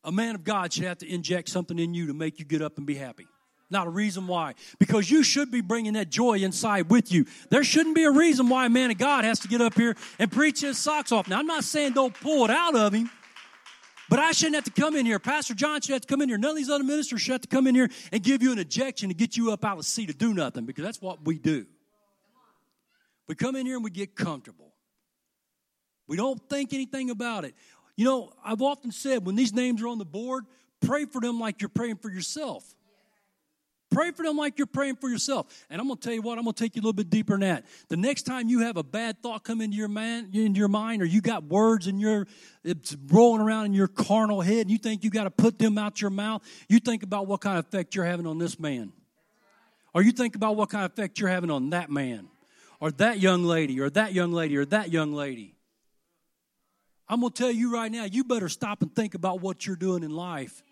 [0.05, 2.63] a man of God should have to inject something in you to make you get
[2.63, 3.27] up and be happy.
[3.73, 4.55] Not a reason why.
[4.79, 7.25] Because you should be bringing that joy inside with you.
[7.49, 9.97] There shouldn't be a reason why a man of God has to get up here
[10.19, 11.27] and preach his socks off.
[11.27, 13.11] Now, I'm not saying don't pull it out of him.
[14.11, 15.19] But I shouldn't have to come in here.
[15.19, 16.37] Pastor John should have to come in here.
[16.37, 18.59] None of these other ministers should have to come in here and give you an
[18.59, 21.25] ejection to get you up out of the seat to do nothing because that's what
[21.25, 21.65] we do.
[23.27, 24.75] We come in here and we get comfortable.
[26.07, 27.55] We don't think anything about it.
[27.97, 30.45] You know, I've often said when these names are on the board,
[30.83, 32.65] pray for them like you're praying for yourself.
[33.93, 35.67] Pray for them like you're praying for yourself.
[35.69, 37.11] And I'm going to tell you what, I'm going to take you a little bit
[37.11, 37.67] deeper than that.
[37.89, 41.03] The next time you have a bad thought come into your, man, into your mind
[41.03, 42.27] or you got words in your,
[42.65, 45.77] it's rolling around in your carnal head and you think you got to put them
[45.77, 48.93] out your mouth, you think about what kind of effect you're having on this man.
[49.95, 52.29] Or you think about what kind of effect you're having on that man
[52.81, 55.55] or that young lady or that young lady or that young lady.
[57.09, 59.77] I'm going to tell you right now, you better stop and think about what you're
[59.77, 60.63] doing in life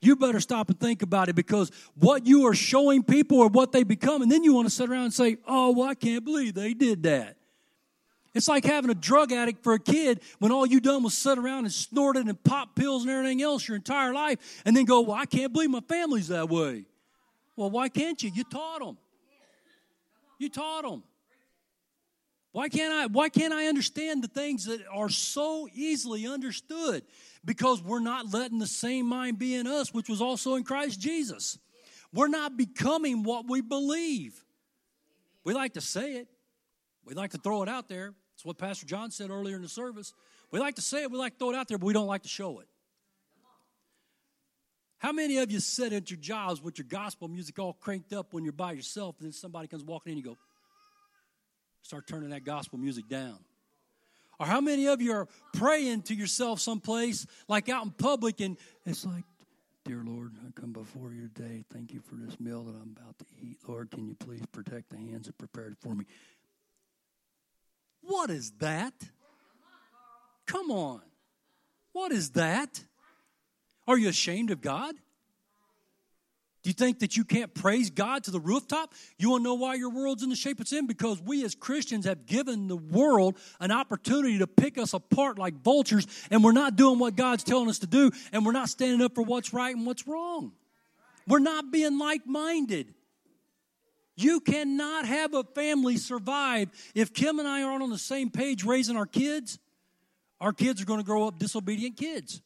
[0.00, 3.72] you better stop and think about it because what you are showing people or what
[3.72, 6.24] they become, and then you want to sit around and say, Oh, well, I can't
[6.24, 7.36] believe they did that.
[8.34, 11.38] It's like having a drug addict for a kid when all you done was sit
[11.38, 15.00] around and snorted and pop pills and everything else your entire life, and then go,
[15.00, 16.84] Well, I can't believe my family's that way.
[17.56, 18.30] Well, why can't you?
[18.34, 18.98] You taught them.
[20.38, 21.02] You taught them.
[22.52, 27.02] Why can't I why can't I understand the things that are so easily understood?
[27.46, 31.00] Because we're not letting the same mind be in us which was also in Christ
[31.00, 31.58] Jesus.
[32.12, 34.44] We're not becoming what we believe.
[35.44, 36.28] We like to say it.
[37.04, 38.12] We like to throw it out there.
[38.34, 40.12] It's what Pastor John said earlier in the service.
[40.50, 42.06] We like to say it, we like to throw it out there, but we don't
[42.06, 42.66] like to show it.
[44.98, 48.32] How many of you sit at your jobs with your gospel music all cranked up
[48.32, 50.38] when you're by yourself and then somebody comes walking in and you go,
[51.82, 53.38] start turning that gospel music down.
[54.38, 58.56] Or how many of you are praying to yourself someplace, like out in public, and
[58.84, 59.24] it's like,
[59.84, 61.64] Dear Lord, I come before you today.
[61.72, 63.58] Thank you for this meal that I'm about to eat.
[63.68, 66.06] Lord, can you please protect the hands that prepared it for me?
[68.00, 68.94] What is that?
[70.44, 71.02] Come on.
[71.92, 72.84] What is that?
[73.86, 74.96] Are you ashamed of God?
[76.66, 78.92] Do you think that you can't praise God to the rooftop?
[79.18, 80.88] You want to know why your world's in the shape it's in?
[80.88, 85.62] Because we as Christians have given the world an opportunity to pick us apart like
[85.62, 89.00] vultures, and we're not doing what God's telling us to do, and we're not standing
[89.00, 90.50] up for what's right and what's wrong.
[91.28, 92.92] We're not being like minded.
[94.16, 98.64] You cannot have a family survive if Kim and I aren't on the same page
[98.64, 99.60] raising our kids.
[100.40, 102.42] Our kids are going to grow up disobedient kids.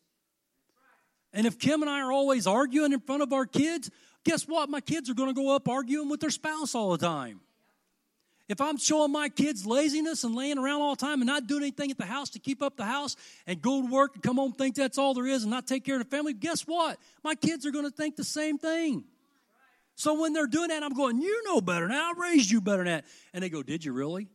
[1.33, 3.91] And if Kim and I are always arguing in front of our kids,
[4.25, 4.69] guess what?
[4.69, 7.41] My kids are going to go up arguing with their spouse all the time.
[8.51, 11.63] If I'm showing my kids laziness and laying around all the time and not doing
[11.63, 13.15] anything at the house to keep up the house
[13.47, 15.85] and go to work and come home think that's all there is and not take
[15.85, 16.99] care of the family, guess what?
[17.23, 19.05] My kids are going to think the same thing.
[19.95, 22.15] So when they're doing that, I'm going, You know better that.
[22.17, 23.05] I raised you better than that.
[23.33, 24.29] And they go, Did you really?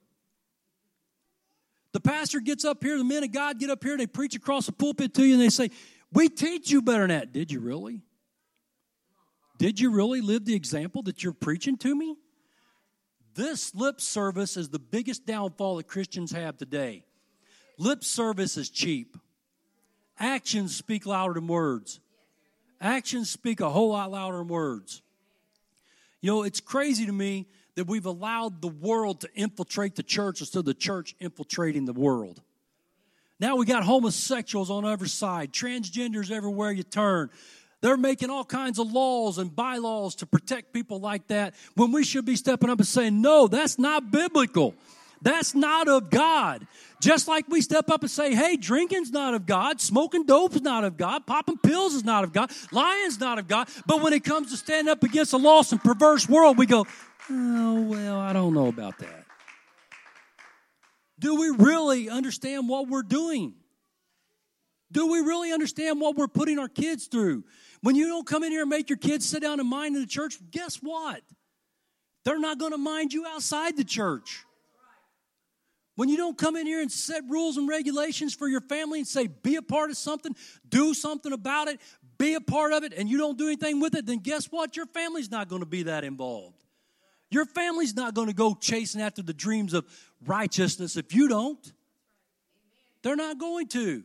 [1.91, 4.65] The pastor gets up here, the men of God get up here, they preach across
[4.65, 5.71] the pulpit to you, and they say,
[6.13, 7.34] We teach you better than that.
[7.34, 8.02] Did you really?
[9.57, 12.17] Did you really live the example that you're preaching to me?
[13.35, 17.03] This lip service is the biggest downfall that Christians have today.
[17.77, 19.17] Lip service is cheap.
[20.17, 21.99] Actions speak louder than words.
[22.79, 25.01] Actions speak a whole lot louder than words.
[26.21, 30.39] You know, it's crazy to me that we've allowed the world to infiltrate the church
[30.39, 32.41] instead of the church infiltrating the world.
[33.39, 37.29] Now we got homosexuals on every side, transgenders everywhere you turn.
[37.86, 42.04] They're making all kinds of laws and bylaws to protect people like that when we
[42.04, 44.74] should be stepping up and saying, no, that's not biblical.
[45.21, 46.65] That's not of God.
[47.00, 50.84] Just like we step up and say, hey, drinking's not of God, smoking dope's not
[50.84, 53.69] of God, popping pills is not of God, lying's not of God.
[53.86, 56.88] But when it comes to stand up against a lost and perverse world, we go,
[57.30, 59.26] oh, well, I don't know about that.
[61.19, 63.54] Do we really understand what we're doing?
[64.91, 67.43] Do we really understand what we're putting our kids through?
[67.86, 70.02] When you don't come in here and make your kids sit down and mind in
[70.02, 71.21] the church, guess what?
[72.24, 74.43] They're not going to mind you outside the church.
[75.95, 79.08] When you don't come in here and set rules and regulations for your family and
[79.08, 80.36] say, be a part of something,
[80.67, 81.80] do something about it,
[82.17, 84.76] be a part of it, and you don't do anything with it, then guess what?
[84.76, 86.63] Your family's not going to be that involved.
[87.30, 89.86] Your family's not going to go chasing after the dreams of
[90.26, 91.71] righteousness if you don't.
[93.04, 94.04] They're not going to.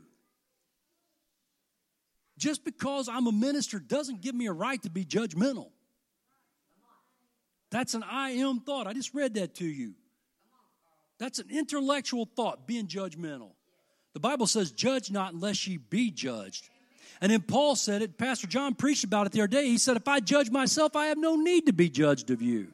[2.41, 5.69] Just because I'm a minister doesn't give me a right to be judgmental.
[7.71, 8.87] That's an I am thought.
[8.87, 9.93] I just read that to you.
[11.19, 13.51] That's an intellectual thought, being judgmental.
[14.15, 16.71] The Bible says, Judge not unless ye be judged.
[17.21, 19.67] And then Paul said it, Pastor John preached about it the other day.
[19.67, 22.69] He said, If I judge myself, I have no need to be judged of you.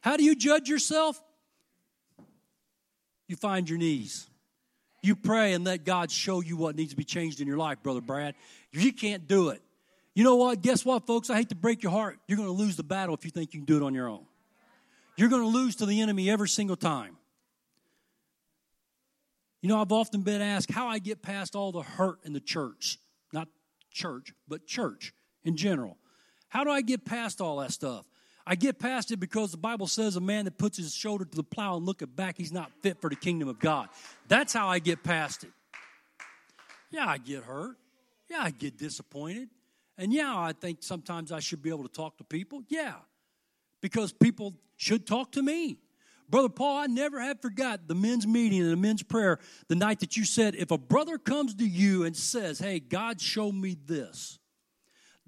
[0.00, 1.20] How do you judge yourself?
[3.26, 4.30] You find your knees.
[5.02, 7.82] You pray and let God show you what needs to be changed in your life,
[7.82, 8.34] Brother Brad.
[8.72, 9.62] You can't do it.
[10.14, 10.62] You know what?
[10.62, 11.30] Guess what, folks?
[11.30, 12.18] I hate to break your heart.
[12.26, 14.08] You're going to lose the battle if you think you can do it on your
[14.08, 14.26] own.
[15.16, 17.16] You're going to lose to the enemy every single time.
[19.60, 22.40] You know, I've often been asked how I get past all the hurt in the
[22.40, 22.98] church.
[23.32, 23.48] Not
[23.92, 25.12] church, but church
[25.44, 25.98] in general.
[26.48, 28.06] How do I get past all that stuff?
[28.46, 31.36] I get past it because the Bible says a man that puts his shoulder to
[31.36, 33.88] the plow and look back, he's not fit for the kingdom of God.
[34.28, 35.50] That's how I get past it.
[36.90, 37.76] Yeah, I get hurt.
[38.30, 39.48] Yeah, I get disappointed.
[39.98, 42.62] And yeah, I think sometimes I should be able to talk to people.
[42.68, 42.94] Yeah,
[43.82, 45.78] because people should talk to me.
[46.30, 49.98] Brother Paul, I never have forgot the men's meeting and the men's prayer the night
[50.00, 53.76] that you said, if a brother comes to you and says, Hey, God show me
[53.84, 54.38] this,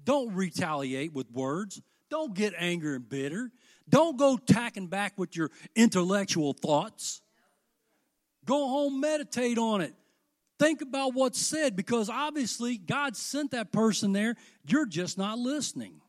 [0.03, 1.81] don't retaliate with words.
[2.09, 3.51] Don't get angry and bitter.
[3.89, 7.21] Don't go tacking back with your intellectual thoughts.
[8.45, 9.93] Go home, meditate on it.
[10.59, 14.35] Think about what's said because obviously God sent that person there.
[14.65, 16.01] You're just not listening.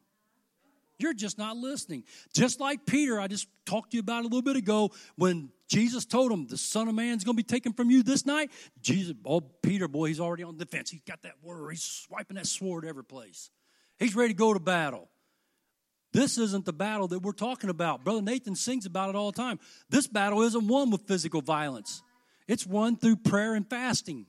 [0.98, 2.04] You're just not listening.
[2.32, 6.04] Just like Peter, I just talked to you about a little bit ago when Jesus
[6.04, 8.50] told him, The Son of Man's going to be taken from you this night.
[8.80, 10.90] Jesus, oh, Peter, boy, he's already on the defense.
[10.90, 11.70] He's got that word.
[11.70, 13.50] He's swiping that sword every place.
[13.98, 15.08] He's ready to go to battle.
[16.12, 18.04] This isn't the battle that we're talking about.
[18.04, 19.58] Brother Nathan sings about it all the time.
[19.90, 22.02] This battle isn't won with physical violence,
[22.46, 24.26] it's won through prayer and fasting.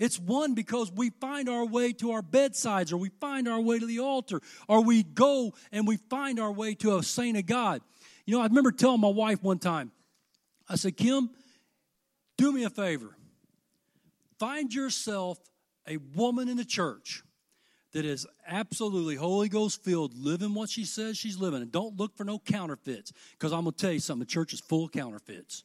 [0.00, 3.78] It's one because we find our way to our bedsides, or we find our way
[3.78, 7.44] to the altar, or we go and we find our way to a saint of
[7.44, 7.82] God.
[8.24, 9.92] You know, I remember telling my wife one time,
[10.68, 11.28] I said, Kim,
[12.38, 13.14] do me a favor.
[14.38, 15.38] Find yourself
[15.86, 17.22] a woman in the church
[17.92, 21.60] that is absolutely Holy Ghost filled, living what she says she's living.
[21.60, 24.54] And don't look for no counterfeits, because I'm going to tell you something the church
[24.54, 25.64] is full of counterfeits.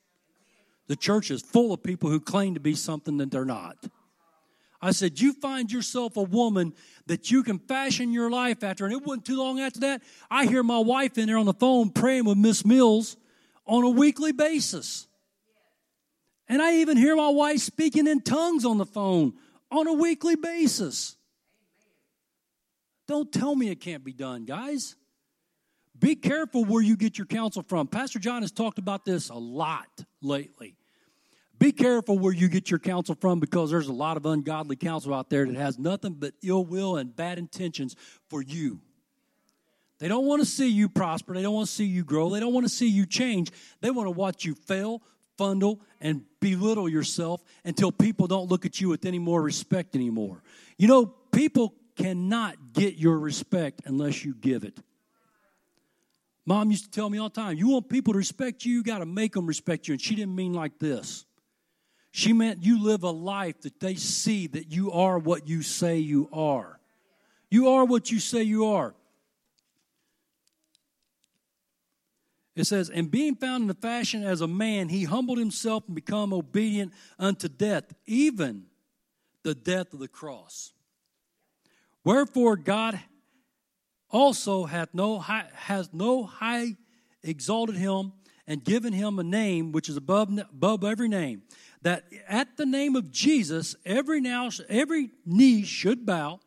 [0.88, 3.78] The church is full of people who claim to be something that they're not.
[4.86, 6.74] I said, You find yourself a woman
[7.08, 8.86] that you can fashion your life after.
[8.86, 10.04] And it wasn't too long after that.
[10.30, 13.18] I hear my wife in there on the phone praying with Miss Mills
[13.66, 15.08] on a weekly basis.
[16.48, 19.34] And I even hear my wife speaking in tongues on the phone
[19.72, 21.16] on a weekly basis.
[23.08, 24.96] Don't tell me it can't be done, guys.
[25.98, 27.88] Be careful where you get your counsel from.
[27.88, 30.76] Pastor John has talked about this a lot lately.
[31.58, 35.14] Be careful where you get your counsel from because there's a lot of ungodly counsel
[35.14, 37.96] out there that has nothing but ill will and bad intentions
[38.30, 38.82] for you.
[40.00, 41.34] They don't want to see you prosper.
[41.34, 42.30] They don't want to see you grow.
[42.30, 43.52] They don't want to see you change.
[43.80, 45.02] They want to watch you fail,
[45.40, 50.44] fundle, and belittle yourself until people don't look at you with any more respect anymore.
[50.78, 54.78] You know, people cannot get your respect unless you give it.
[56.46, 58.84] Mom used to tell me all the time, you want people to respect you, you
[58.84, 59.94] got to make them respect you.
[59.94, 61.26] And she didn't mean like this.
[62.16, 65.98] She meant you live a life that they see that you are what you say
[65.98, 66.80] you are.
[67.52, 68.96] You are what you say you are.
[72.56, 75.94] It says, And being found in the fashion as a man, he humbled himself and
[75.94, 78.68] become obedient unto death, even
[79.44, 80.72] the death of the cross.
[82.06, 82.98] Wherefore God
[84.10, 86.78] also hath no high, has no high
[87.24, 88.14] exalted him
[88.48, 91.42] and given him a name which is above, above every name,
[91.86, 96.40] that at the name of Jesus every now every knee should bow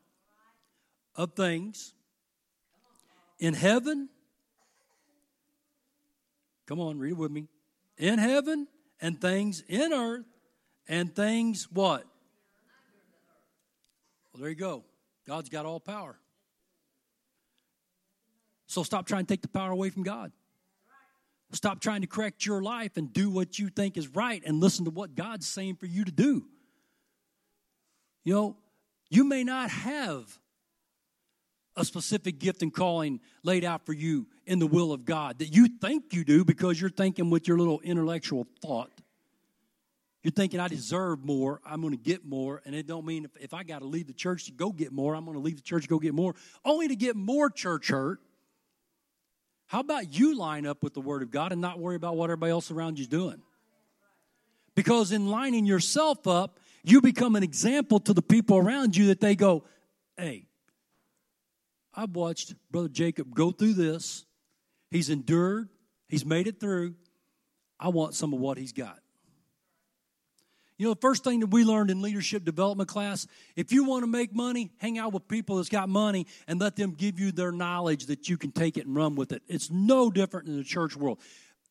[1.15, 1.95] of things
[3.39, 4.09] in heaven.
[6.67, 7.47] Come on, read it with me.
[7.99, 8.67] In heaven
[9.01, 10.27] and things in earth
[10.89, 12.05] and things what?
[14.33, 14.83] Well, there you go.
[15.25, 16.19] God's got all power.
[18.67, 20.33] So stop trying to take the power away from God.
[21.53, 24.85] Stop trying to correct your life and do what you think is right and listen
[24.85, 26.45] to what God's saying for you to do.
[28.25, 28.57] You know,
[29.09, 30.39] you may not have
[31.75, 35.55] a specific gift and calling laid out for you in the will of God that
[35.55, 38.91] you think you do because you're thinking with your little intellectual thought.
[40.23, 42.61] You're thinking, I deserve more, I'm going to get more.
[42.67, 44.93] And it don't mean if, if I got to leave the church to go get
[44.93, 46.35] more, I'm going to leave the church to go get more,
[46.65, 48.21] only to get more church hurt.
[49.69, 52.25] How about you line up with the Word of God and not worry about what
[52.25, 53.41] everybody else around you is doing?
[54.75, 59.21] Because in lining yourself up, you become an example to the people around you that
[59.21, 59.65] they go,
[60.17, 60.47] hey,
[61.95, 64.25] I've watched Brother Jacob go through this.
[64.91, 65.69] He's endured,
[66.09, 66.95] he's made it through.
[67.79, 69.01] I want some of what he's got.
[70.79, 73.27] You know, the first thing that we learned in leadership development class
[73.57, 76.77] if you want to make money, hang out with people that's got money and let
[76.77, 79.43] them give you their knowledge that you can take it and run with it.
[79.49, 81.19] It's no different in the church world.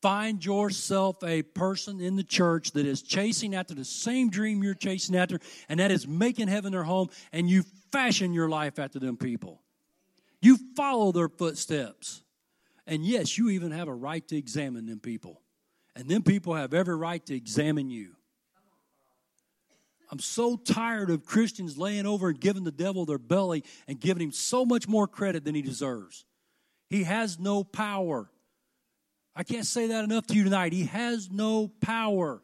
[0.02, 4.76] Find yourself a person in the church that is chasing after the same dream you're
[4.76, 5.40] chasing after,
[5.70, 9.64] and that is making heaven their home, and you fashion your life after them people.
[10.42, 12.22] You follow their footsteps.
[12.86, 15.42] And yes, you even have a right to examine them people.
[15.96, 18.17] And them people have every right to examine you.
[20.10, 24.24] I'm so tired of Christians laying over and giving the devil their belly and giving
[24.24, 26.26] him so much more credit than he deserves.
[26.90, 28.30] He has no power.
[29.36, 30.74] I can't say that enough to you tonight.
[30.74, 32.42] He has no power.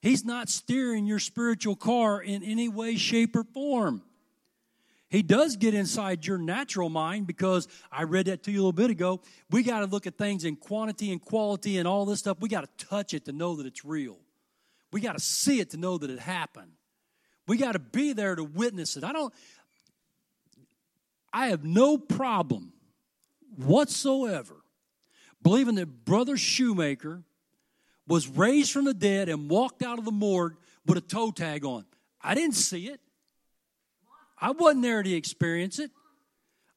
[0.00, 4.02] He's not steering your spiritual car in any way, shape, or form.
[5.10, 8.72] He does get inside your natural mind because I read that to you a little
[8.72, 9.20] bit ago.
[9.50, 12.38] We got to look at things in quantity and quality and all this stuff.
[12.40, 14.18] We got to touch it to know that it's real.
[14.92, 16.72] We got to see it to know that it happened.
[17.50, 19.02] We got to be there to witness it.
[19.02, 19.34] I don't,
[21.32, 22.72] I have no problem
[23.56, 24.54] whatsoever
[25.42, 27.24] believing that Brother Shoemaker
[28.06, 31.64] was raised from the dead and walked out of the morgue with a toe tag
[31.64, 31.86] on.
[32.22, 33.00] I didn't see it.
[34.38, 35.90] I wasn't there to experience it.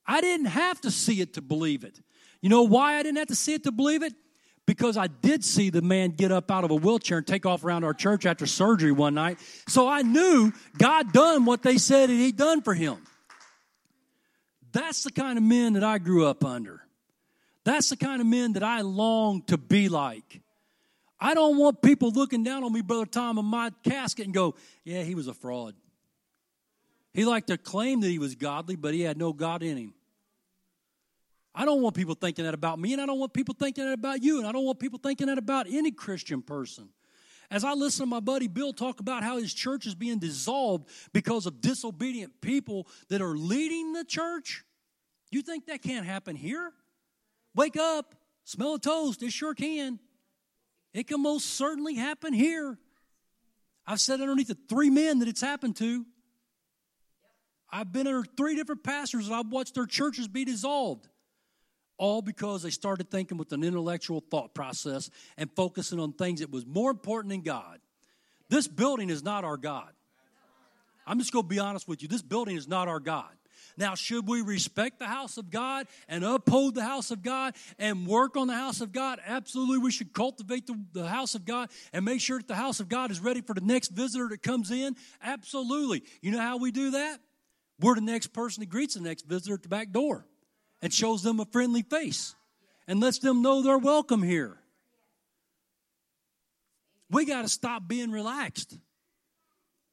[0.08, 2.00] I didn't have to see it to believe it.
[2.42, 4.16] You know why I didn't have to see it to believe it?
[4.66, 7.64] Because I did see the man get up out of a wheelchair and take off
[7.64, 9.40] around our church after surgery one night.
[9.68, 12.98] So I knew God done what they said He done for him.
[14.72, 16.82] That's the kind of men that I grew up under.
[17.64, 20.42] That's the kind of men that I long to be like.
[21.20, 24.56] I don't want people looking down on me, Brother Tom, in my casket and go,
[24.84, 25.76] yeah, he was a fraud.
[27.14, 29.94] He liked to claim that he was godly, but he had no God in him.
[31.56, 33.94] I don't want people thinking that about me, and I don't want people thinking that
[33.94, 36.90] about you, and I don't want people thinking that about any Christian person.
[37.52, 40.90] As I listen to my buddy Bill talk about how his church is being dissolved
[41.14, 44.64] because of disobedient people that are leading the church,
[45.30, 46.72] you think that can't happen here?
[47.54, 49.22] Wake up, smell a toast.
[49.22, 50.00] It sure can.
[50.94, 52.80] It can most certainly happen here.
[53.86, 56.06] I've said underneath the three men that it's happened to.
[57.72, 61.08] I've been under three different pastors and I've watched their churches be dissolved
[62.04, 66.52] all because they started thinking with an intellectual thought process and focusing on things that
[66.52, 67.80] was more important than God.
[68.50, 69.88] This building is not our God.
[71.08, 72.10] I'm just going to be honest with you.
[72.10, 73.32] This building is not our God.
[73.78, 78.06] Now, should we respect the house of God and uphold the house of God and
[78.06, 79.22] work on the house of God?
[79.26, 82.82] Absolutely, we should cultivate the, the, house of God and make sure that the house
[82.82, 84.98] of God is ready for the next visitor that comes in.
[85.24, 86.04] Absolutely.
[86.22, 87.22] You know how we do that?
[87.80, 90.28] We're the next person that greets the next visitor at the back door
[90.84, 92.36] and shows them a friendly face
[92.88, 94.58] and lets them know they're welcome here.
[97.10, 98.78] We got to stop being relaxed.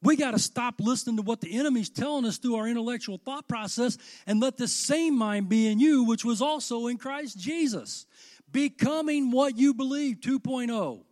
[0.02, 3.46] We got to stop listening to what the enemy's telling us through our intellectual thought
[3.46, 8.06] process and let the same mind be in you, which was also in Christ Jesus.
[8.50, 11.04] Becoming what you believe 2.0.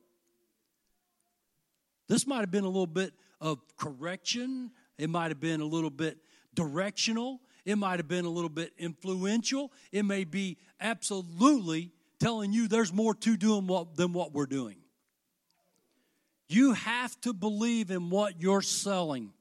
[2.09, 5.91] This might have been a little bit of correction, it might have been a little
[5.91, 6.19] bit
[6.55, 9.71] directional, it might have been a little bit influential.
[9.93, 14.77] It may be absolutely telling you there's more to doing what, than what we're doing.
[16.49, 19.35] You have to believe in what you're selling.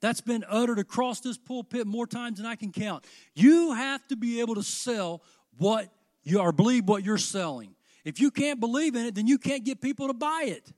[0.00, 3.04] That's been uttered across this pulpit more times than I can count.
[3.34, 5.22] You have to be able to sell
[5.58, 5.92] what
[6.22, 7.74] you are, believe what you're selling.
[8.02, 10.72] If you can't believe in it, then you can't get people to buy it.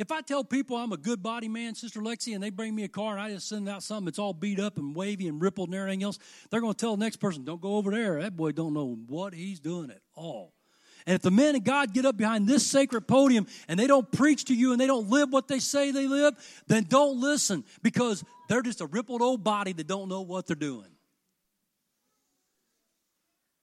[0.00, 2.84] If I tell people I'm a good body man, Sister Lexi, and they bring me
[2.84, 5.42] a car and I just send out something that's all beat up and wavy and
[5.42, 8.22] rippled and everything else, they're going to tell the next person, don't go over there.
[8.22, 10.54] That boy don't know what he's doing at all.
[11.06, 14.10] And if the men of God get up behind this sacred podium and they don't
[14.10, 16.32] preach to you and they don't live what they say they live,
[16.66, 20.56] then don't listen because they're just a rippled old body that don't know what they're
[20.56, 20.88] doing.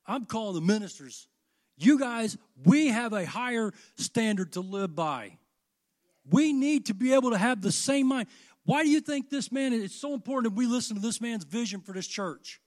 [0.05, 1.27] I'm calling the ministers.
[1.77, 5.39] You guys, we have a higher standard to live by.
[6.29, 8.27] We need to be able to have the same mind.
[8.65, 11.45] Why do you think this man, it's so important that we listen to this man's
[11.45, 12.59] vision for this church?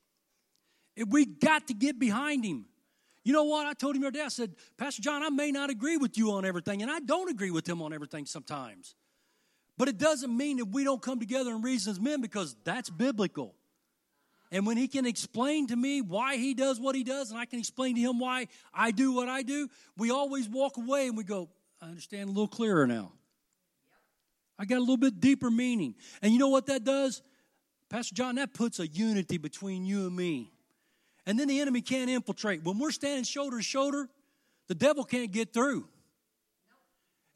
[1.09, 2.67] We got to get behind him.
[3.23, 3.67] You know what?
[3.67, 6.17] I told him the other day, I said, Pastor John, I may not agree with
[6.17, 8.95] you on everything, and I don't agree with him on everything sometimes.
[9.77, 12.89] But it doesn't mean that we don't come together and reason as men because that's
[12.89, 13.55] biblical.
[14.51, 17.45] And when he can explain to me why he does what he does, and I
[17.45, 21.17] can explain to him why I do what I do, we always walk away and
[21.17, 21.51] we go,
[21.81, 23.13] I understand a little clearer now.
[24.61, 25.95] I got a little bit deeper meaning.
[26.21, 27.23] And you know what that does?
[27.89, 30.53] Pastor John, that puts a unity between you and me.
[31.25, 32.63] And then the enemy can't infiltrate.
[32.63, 34.11] When we're standing shoulder to shoulder,
[34.69, 35.89] the devil can't get through.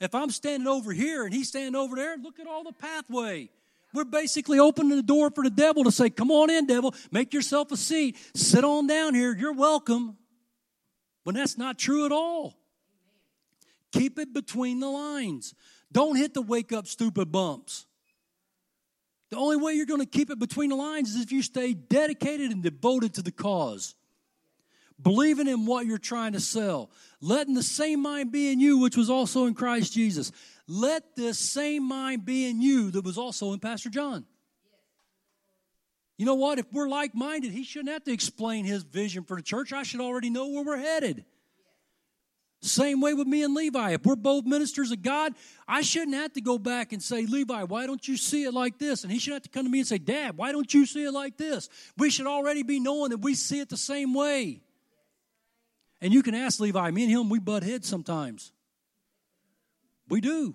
[0.01, 3.49] If I'm standing over here and he's standing over there, look at all the pathway.
[3.95, 7.33] We're basically opening the door for the devil to say, Come on in, devil, make
[7.33, 10.19] yourself a seat, sit on down here, you're welcome.
[11.23, 12.55] When that's not true at all.
[13.93, 15.55] Keep it between the lines.
[15.95, 17.87] Don't hit the wake up stupid bumps.
[19.31, 21.73] The only way you're going to keep it between the lines is if you stay
[21.73, 23.95] dedicated and devoted to the cause.
[25.01, 26.91] Believing in what you're trying to sell.
[27.21, 30.33] Letting the same mind be in you, which was also in Christ Jesus.
[30.67, 34.25] Let this same mind be in you that was also in Pastor John.
[36.17, 36.59] You know what?
[36.59, 39.73] If we're like minded, he shouldn't have to explain his vision for the church.
[39.73, 41.25] I should already know where we're headed.
[42.65, 43.91] Same way with me and Levi.
[43.91, 45.35] If we're both ministers of God,
[45.69, 48.79] I shouldn't have to go back and say, Levi, why don't you see it like
[48.79, 49.03] this?
[49.03, 51.05] And he should have to come to me and say, Dad, why don't you see
[51.05, 51.69] it like this?
[51.99, 54.63] We should already be knowing that we see it the same way.
[56.01, 58.51] And you can ask Levi, me and him, we butt heads sometimes.
[60.09, 60.55] We do.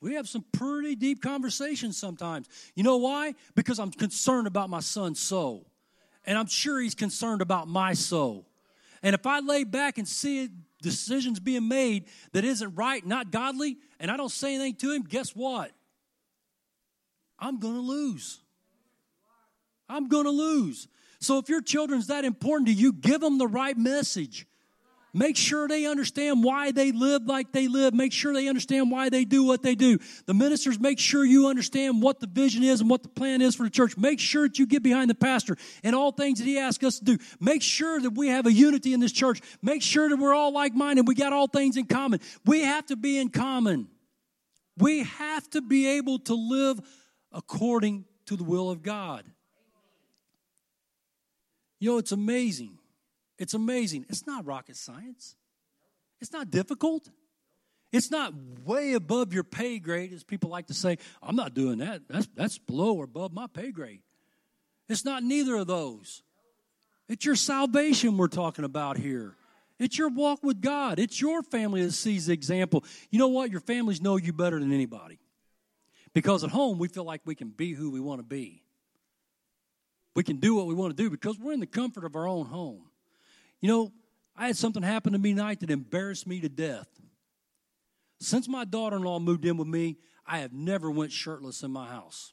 [0.00, 2.48] We have some pretty deep conversations sometimes.
[2.74, 3.34] You know why?
[3.54, 5.70] Because I'm concerned about my son's soul.
[6.24, 8.48] And I'm sure he's concerned about my soul.
[9.02, 10.50] And if I lay back and see it
[10.80, 15.02] decisions being made that isn't right, not godly, and I don't say anything to him,
[15.02, 15.70] guess what?
[17.38, 18.40] I'm going to lose.
[19.88, 20.88] I'm going to lose.
[21.20, 24.46] So if your children's that important to you, give them the right message.
[25.12, 27.94] Make sure they understand why they live like they live.
[27.94, 29.98] Make sure they understand why they do what they do.
[30.26, 33.56] The ministers, make sure you understand what the vision is and what the plan is
[33.56, 33.96] for the church.
[33.96, 37.00] Make sure that you get behind the pastor and all things that he asks us
[37.00, 37.18] to do.
[37.40, 39.40] Make sure that we have a unity in this church.
[39.62, 41.08] Make sure that we're all like minded.
[41.08, 42.20] We got all things in common.
[42.46, 43.88] We have to be in common.
[44.76, 46.80] We have to be able to live
[47.32, 49.24] according to the will of God.
[51.80, 52.79] You know, it's amazing
[53.40, 54.06] it's amazing.
[54.08, 55.34] It's not rocket science,
[56.20, 57.08] it's not difficult.
[57.92, 58.32] It's not
[58.64, 60.98] way above your pay grade, as people like to say.
[61.20, 62.02] I'm not doing that.
[62.08, 64.02] That's, that's below or above my pay grade.
[64.88, 66.22] It's not neither of those.
[67.08, 69.34] It's your salvation we're talking about here.
[69.80, 71.00] It's your walk with God.
[71.00, 72.84] It's your family that sees the example.
[73.10, 73.50] You know what?
[73.50, 75.18] Your families know you better than anybody.
[76.12, 78.62] Because at home, we feel like we can be who we want to be.
[80.14, 82.28] We can do what we want to do because we're in the comfort of our
[82.28, 82.89] own home.
[83.60, 83.92] You know,
[84.36, 86.88] I had something happen to me tonight that embarrassed me to death.
[88.20, 92.32] Since my daughter-in-law moved in with me, I have never went shirtless in my house.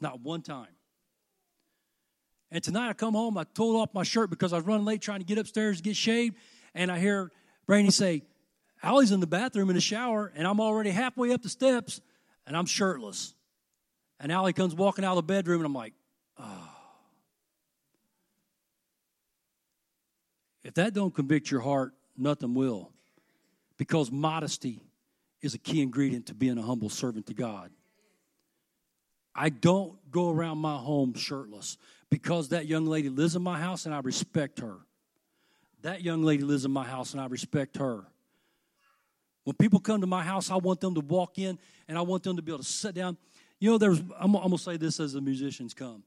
[0.00, 0.68] Not one time.
[2.50, 5.02] And tonight I come home, I pulled off my shirt because I was running late
[5.02, 6.36] trying to get upstairs to get shaved,
[6.74, 7.32] and I hear
[7.66, 8.22] Brandy say,
[8.82, 12.00] Allie's in the bathroom in the shower, and I'm already halfway up the steps,
[12.46, 13.34] and I'm shirtless.
[14.20, 15.94] And Allie comes walking out of the bedroom, and I'm like,
[16.38, 16.73] oh.
[20.64, 22.90] If that don't convict your heart, nothing will.
[23.76, 24.80] Because modesty
[25.42, 27.70] is a key ingredient to being a humble servant to God.
[29.34, 31.76] I don't go around my home shirtless
[32.08, 34.76] because that young lady lives in my house and I respect her.
[35.82, 38.04] That young lady lives in my house and I respect her.
[39.42, 41.58] When people come to my house, I want them to walk in
[41.88, 43.18] and I want them to be able to sit down.
[43.58, 46.04] You know, there's, I'm, I'm to say this as the musicians come.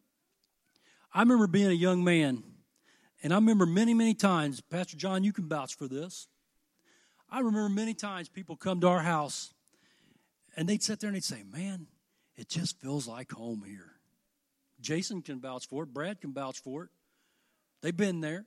[1.13, 2.43] I remember being a young man
[3.23, 6.27] And I remember many, many times, Pastor John, you can vouch for this.
[7.29, 9.53] I remember many times people come to our house
[10.55, 11.87] and they'd sit there and they'd say, Man,
[12.35, 13.93] it just feels like home here.
[14.79, 16.89] Jason can vouch for it, Brad can vouch for it.
[17.81, 18.45] They've been there.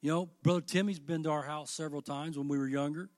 [0.00, 3.08] You know, Brother Timmy's been to our house several times when we were younger.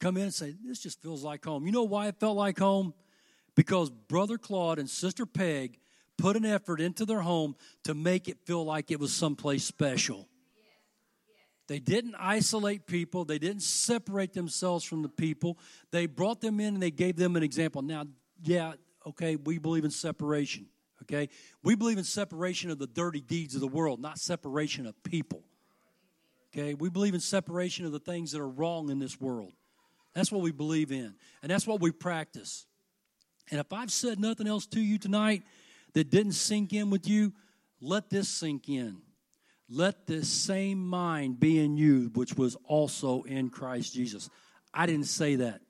[0.00, 1.66] Come in and say, This just feels like home.
[1.66, 2.94] You know why it felt like home?
[3.54, 5.78] Because Brother Claude and Sister Peg
[6.22, 10.28] put an effort into their home to make it feel like it was someplace special.
[11.66, 15.58] They didn't isolate people, they didn't separate themselves from the people.
[15.90, 17.82] They brought them in and they gave them an example.
[17.82, 18.04] Now,
[18.40, 20.66] yeah, okay, we believe in separation,
[21.02, 21.28] okay?
[21.64, 25.42] We believe in separation of the dirty deeds of the world, not separation of people.
[26.54, 26.74] Okay?
[26.74, 29.54] We believe in separation of the things that are wrong in this world.
[30.14, 32.66] That's what we believe in, and that's what we practice.
[33.50, 35.42] And if I've said nothing else to you tonight
[35.94, 37.32] that didn't sink in with you,
[37.80, 38.98] let this sink in.
[39.68, 44.28] Let this same mind be in you, which was also in Christ Jesus.
[44.74, 45.62] I didn't say that.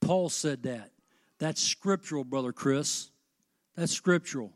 [0.00, 0.90] Paul said that.
[1.38, 3.10] That's scriptural, Brother Chris.
[3.76, 4.52] That's scriptural.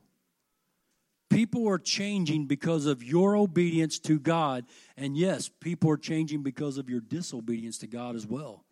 [1.31, 4.67] People are changing because of your obedience to God.
[4.97, 8.65] And yes, people are changing because of your disobedience to God as well.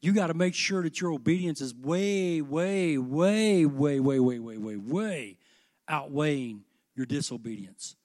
[0.00, 4.38] You got to make sure that your obedience is way, way, way, way, way, way,
[4.38, 5.38] way, way, way
[5.88, 6.62] outweighing
[6.94, 7.96] your disobedience.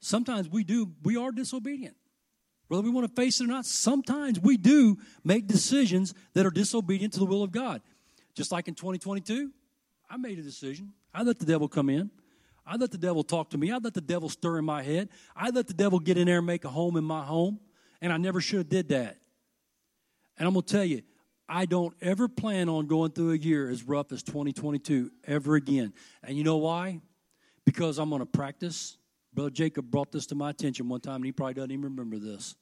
[0.00, 1.96] Sometimes we do, we are disobedient.
[2.68, 6.50] Whether we want to face it or not, sometimes we do make decisions that are
[6.50, 7.80] disobedient to the will of God.
[8.34, 9.50] Just like in 2022,
[10.10, 10.92] I made a decision.
[11.12, 12.10] I let the devil come in.
[12.66, 13.72] I let the devil talk to me.
[13.72, 15.08] I let the devil stir in my head.
[15.34, 17.58] I let the devil get in there and make a home in my home.
[18.02, 19.16] And I never should have did that.
[20.36, 21.02] And I'm going to tell you,
[21.48, 25.94] I don't ever plan on going through a year as rough as 2022 ever again.
[26.22, 27.00] And you know why?
[27.64, 28.98] Because I'm going to practice
[29.38, 32.18] Brother Jacob brought this to my attention one time, and he probably doesn't even remember
[32.18, 32.56] this.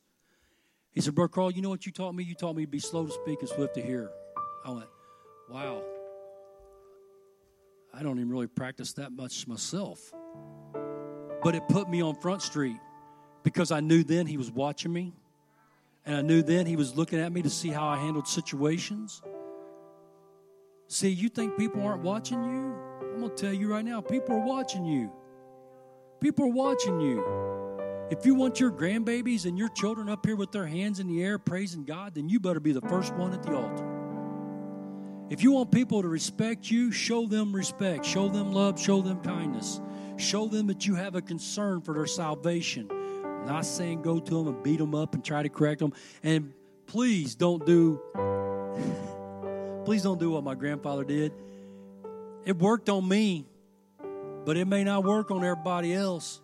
[0.92, 2.24] He said, Brother Carl, you know what you taught me?
[2.24, 4.10] You taught me to be slow to speak and swift to hear.
[4.64, 4.86] I went,
[5.48, 5.82] wow.
[7.94, 10.12] I don't even really practice that much myself.
[11.42, 12.76] But it put me on Front Street
[13.42, 15.14] because I knew then he was watching me.
[16.06, 19.20] And I knew then he was looking at me to see how I handled situations.
[20.88, 22.74] See, you think people aren't watching you?
[23.12, 25.10] I'm going to tell you right now, people are watching you.
[26.20, 27.24] People are watching you.
[28.08, 31.24] If you want your grandbabies and your children up here with their hands in the
[31.24, 33.84] air praising God, then you better be the first one at the altar.
[35.28, 39.20] If you want people to respect you, show them respect, show them love, show them
[39.22, 39.80] kindness.
[40.18, 42.88] Show them that you have a concern for their salvation.
[43.46, 45.92] Not saying go to them and beat them up and try to correct them.
[46.22, 46.52] And
[46.86, 48.00] please don't do
[49.84, 51.32] please don't do what my grandfather did.
[52.44, 53.46] It worked on me
[54.46, 56.40] but it may not work on everybody else.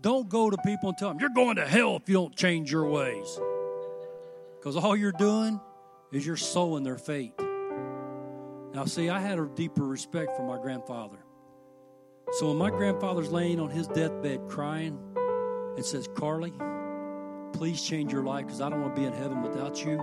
[0.00, 2.70] Don't go to people and tell them, you're going to hell if you don't change
[2.70, 3.38] your ways.
[4.56, 5.60] Because all you're doing
[6.12, 7.34] is you're sowing their fate.
[8.72, 11.18] Now, see, I had a deeper respect for my grandfather.
[12.34, 14.96] So when my grandfather's laying on his deathbed crying
[15.80, 16.52] and says, Carly,
[17.54, 19.98] please change your life because I don't want to be in heaven without you.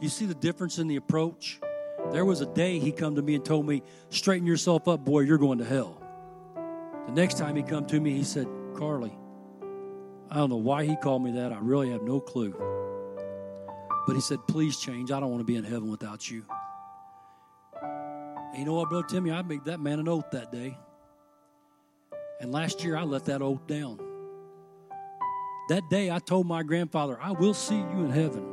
[0.00, 1.60] You see the difference in the approach?
[2.10, 5.20] There was a day he come to me and told me, straighten yourself up, boy,
[5.20, 6.02] you're going to hell.
[7.06, 9.12] The next time he come to me, he said, Carly,
[10.30, 11.52] I don't know why he called me that.
[11.52, 12.54] I really have no clue.
[14.06, 15.12] But he said, please change.
[15.12, 16.46] I don't want to be in heaven without you.
[17.82, 19.32] And you know what, Brother Timmy?
[19.32, 20.78] I made that man an oath that day.
[22.40, 24.00] And last year, I let that oath down.
[25.70, 28.44] That day, I told my grandfather, I will see you in heaven.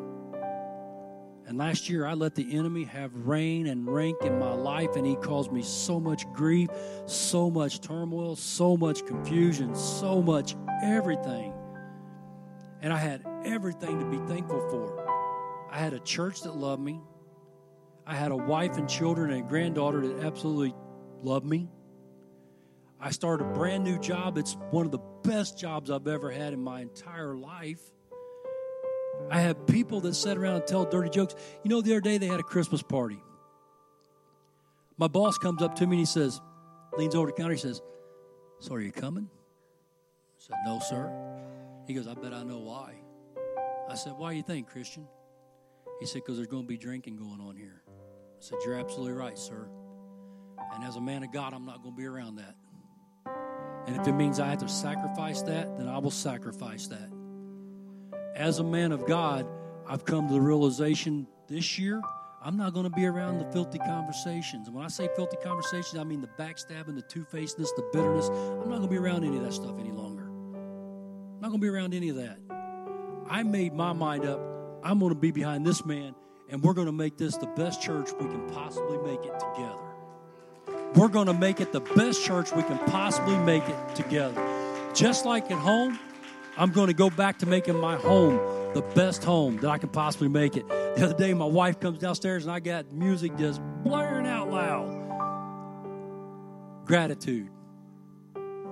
[1.47, 5.03] And last year, I let the enemy have reign and rank in my life, and
[5.03, 6.69] he caused me so much grief,
[7.07, 11.53] so much turmoil, so much confusion, so much everything.
[12.83, 15.09] And I had everything to be thankful for.
[15.71, 17.01] I had a church that loved me,
[18.05, 20.75] I had a wife and children and a granddaughter that absolutely
[21.23, 21.67] loved me.
[22.99, 24.37] I started a brand new job.
[24.37, 27.81] It's one of the best jobs I've ever had in my entire life.
[29.29, 31.35] I have people that sit around and tell dirty jokes.
[31.63, 33.21] You know, the other day they had a Christmas party.
[34.97, 36.41] My boss comes up to me and he says,
[36.97, 37.81] leans over the counter, he says,
[38.59, 39.29] So are you coming?
[39.29, 41.11] I said, No, sir.
[41.85, 42.95] He goes, I bet I know why.
[43.89, 45.07] I said, Why do you think, Christian?
[45.99, 47.83] He said, Because there's going to be drinking going on here.
[47.87, 49.69] I said, You're absolutely right, sir.
[50.73, 52.55] And as a man of God, I'm not going to be around that.
[53.87, 57.09] And if it means I have to sacrifice that, then I will sacrifice that
[58.37, 59.47] as a man of God,
[59.87, 61.99] I've come to the realization this year
[62.39, 64.67] I'm not going to be around the filthy conversations.
[64.67, 68.29] And when I say filthy conversations, I mean the backstabbing, the two facedness, the bitterness.
[68.29, 70.27] I'm not going to be around any of that stuff any longer.
[70.27, 72.37] I'm not going to be around any of that.
[73.27, 74.39] I made my mind up.
[74.83, 76.13] I'm going to be behind this man,
[76.47, 79.86] and we're going to make this the best church we can possibly make it together.
[80.95, 84.41] We're going to make it the best church we can possibly make it together.
[84.93, 85.99] Just like at home,
[86.57, 88.39] I'm going to go back to making my home
[88.73, 90.67] the best home that I can possibly make it.
[90.67, 95.03] The other day, my wife comes downstairs and I got music just blaring out loud.
[96.85, 97.49] Gratitude.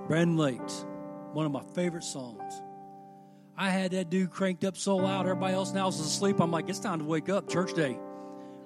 [0.08, 0.84] Brandon Lake's,
[1.32, 2.62] one of my favorite songs.
[3.56, 6.40] I had that dude cranked up so loud, everybody else now is asleep.
[6.40, 7.98] I'm like, it's time to wake up, church day.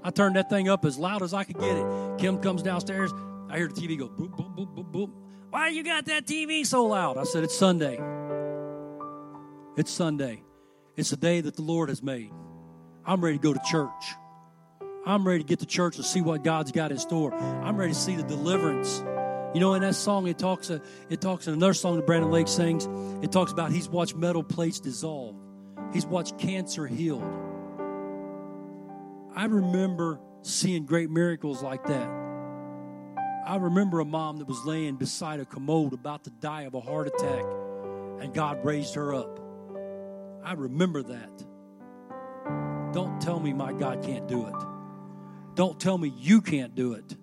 [0.02, 2.18] I turned that thing up as loud as I could get it.
[2.18, 3.12] Kim comes downstairs.
[3.50, 5.10] I hear the TV go boop, boop, boop, boop, boop.
[5.50, 7.18] Why you got that TV so loud?
[7.18, 7.98] I said, It's Sunday.
[9.76, 10.44] It's Sunday.
[10.96, 12.30] It's the day that the Lord has made.
[13.04, 14.14] I'm ready to go to church.
[15.04, 17.34] I'm ready to get to church and see what God's got in store.
[17.34, 19.02] I'm ready to see the deliverance.
[19.54, 20.70] You know, in that song, it talks.
[20.70, 20.78] Uh,
[21.08, 22.86] it talks in another song that Brandon Lake sings.
[23.24, 25.34] It talks about he's watched metal plates dissolve.
[25.92, 27.24] He's watched cancer healed.
[29.34, 32.19] I remember seeing great miracles like that.
[33.46, 36.80] I remember a mom that was laying beside a commode about to die of a
[36.80, 37.44] heart attack,
[38.20, 39.40] and God raised her up.
[40.44, 41.44] I remember that.
[42.92, 44.54] Don't tell me my God can't do it.
[45.54, 47.16] Don't tell me you can't do it.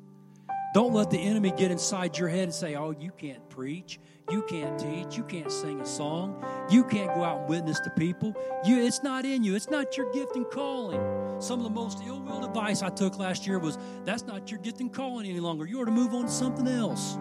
[0.78, 4.00] Don't let the enemy get inside your head and say, oh, you can't preach.
[4.30, 5.18] You can't teach.
[5.18, 6.46] You can't sing a song.
[6.70, 8.36] You can't go out and witness to people.
[8.64, 9.56] You, it's not in you.
[9.56, 11.02] It's not your gift and calling.
[11.42, 14.60] Some of the most ill will advice I took last year was that's not your
[14.60, 15.66] gift and calling any longer.
[15.66, 17.18] You ought to move on to something else.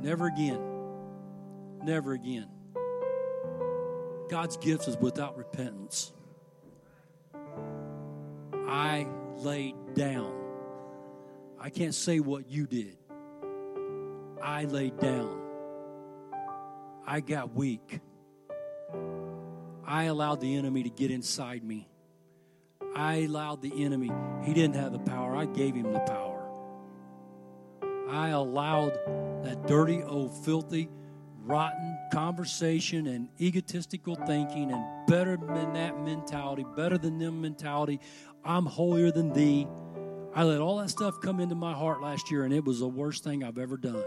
[0.00, 0.62] Never again.
[1.84, 2.48] Never again.
[4.30, 6.14] God's gift is without repentance.
[8.66, 9.06] I
[9.36, 10.41] laid down.
[11.62, 12.96] I can't say what you did.
[14.42, 15.40] I laid down.
[17.06, 18.00] I got weak.
[19.86, 21.88] I allowed the enemy to get inside me.
[22.96, 24.10] I allowed the enemy.
[24.42, 25.36] He didn't have the power.
[25.36, 26.42] I gave him the power.
[28.10, 28.94] I allowed
[29.44, 30.90] that dirty, old, filthy,
[31.44, 38.00] rotten conversation and egotistical thinking and better than that mentality, better than them mentality.
[38.44, 39.68] I'm holier than thee.
[40.34, 42.88] I let all that stuff come into my heart last year, and it was the
[42.88, 44.02] worst thing I've ever done.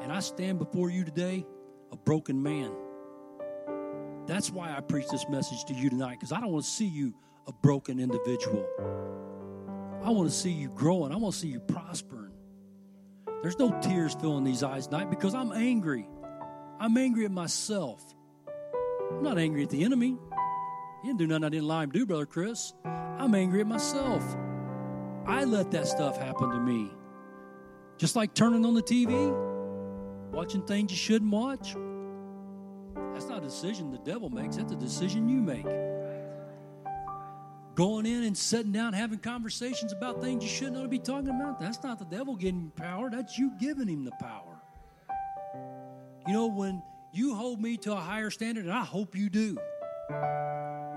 [0.00, 1.44] And I stand before you today
[1.92, 2.72] a broken man.
[4.26, 6.86] That's why I preach this message to you tonight, because I don't want to see
[6.86, 7.14] you
[7.46, 8.66] a broken individual.
[10.02, 12.32] I want to see you growing, I want to see you prospering.
[13.42, 16.08] There's no tears filling these eyes tonight because I'm angry.
[16.78, 18.02] I'm angry at myself.
[19.10, 20.16] I'm not angry at the enemy.
[21.02, 22.72] He didn't do nothing I didn't lie him do, Brother Chris.
[22.84, 24.22] I'm angry at myself.
[25.26, 26.90] I let that stuff happen to me.
[27.98, 29.12] Just like turning on the TV,
[30.32, 31.76] watching things you shouldn't watch.
[33.12, 35.66] That's not a decision the devil makes, that's a decision you make.
[37.74, 41.28] Going in and sitting down having conversations about things you shouldn't ought to be talking
[41.28, 44.60] about, that's not the devil getting power, that's you giving him the power.
[46.26, 49.58] You know, when you hold me to a higher standard, and I hope you do,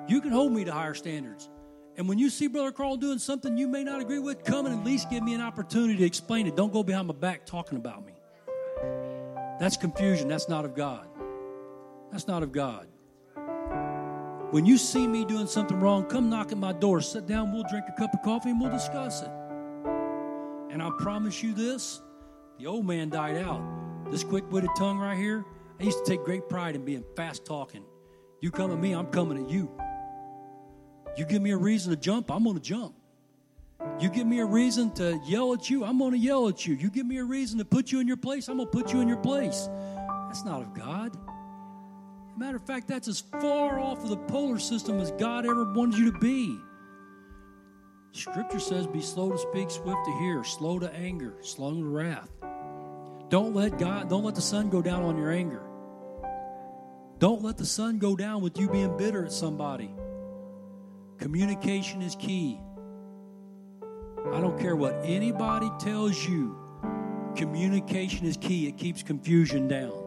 [0.07, 1.49] you can hold me to higher standards.
[1.95, 4.79] And when you see Brother Carl doing something you may not agree with, come and
[4.79, 6.55] at least give me an opportunity to explain it.
[6.55, 8.13] Don't go behind my back talking about me.
[9.59, 10.27] That's confusion.
[10.27, 11.07] That's not of God.
[12.11, 12.87] That's not of God.
[14.51, 17.01] When you see me doing something wrong, come knock at my door.
[17.01, 19.31] Sit down, we'll drink a cup of coffee, and we'll discuss it.
[20.69, 22.01] And I promise you this
[22.59, 23.61] the old man died out.
[24.11, 25.43] This quick witted tongue right here,
[25.79, 27.83] I used to take great pride in being fast talking.
[28.41, 29.71] You come at me, I'm coming at you.
[31.15, 32.95] You give me a reason to jump, I'm going to jump.
[33.99, 36.75] You give me a reason to yell at you, I'm going to yell at you.
[36.75, 38.93] You give me a reason to put you in your place, I'm going to put
[38.93, 39.69] you in your place.
[40.27, 41.15] That's not of God.
[42.35, 45.99] Matter of fact, that's as far off of the polar system as God ever wanted
[45.99, 46.57] you to be.
[48.11, 52.29] Scripture says, Be slow to speak, swift to hear, slow to anger, slow to wrath.
[53.29, 55.61] Don't let God, don't let the sun go down on your anger.
[57.19, 59.93] Don't let the sun go down with you being bitter at somebody.
[61.23, 62.59] Communication is key.
[64.33, 66.57] I don't care what anybody tells you,
[67.37, 68.67] communication is key.
[68.67, 70.03] It keeps confusion down,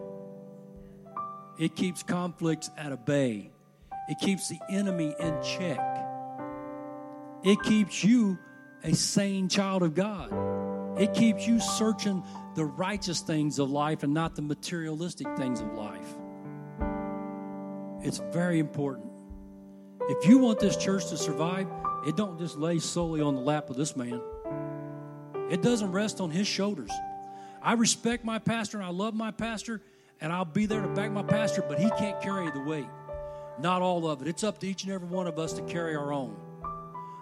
[1.58, 3.50] it keeps conflicts at a bay,
[4.10, 5.80] it keeps the enemy in check,
[7.42, 8.38] it keeps you
[8.84, 11.00] a sane child of God.
[11.00, 12.22] It keeps you searching
[12.54, 16.14] the righteous things of life and not the materialistic things of life.
[18.02, 19.15] It's very important.
[20.08, 21.66] If you want this church to survive,
[22.06, 24.20] it don't just lay solely on the lap of this man.
[25.50, 26.90] It doesn't rest on his shoulders.
[27.62, 29.80] I respect my pastor and I love my pastor,
[30.20, 32.86] and I'll be there to back my pastor, but he can't carry the weight.
[33.58, 34.28] Not all of it.
[34.28, 36.36] It's up to each and every one of us to carry our own.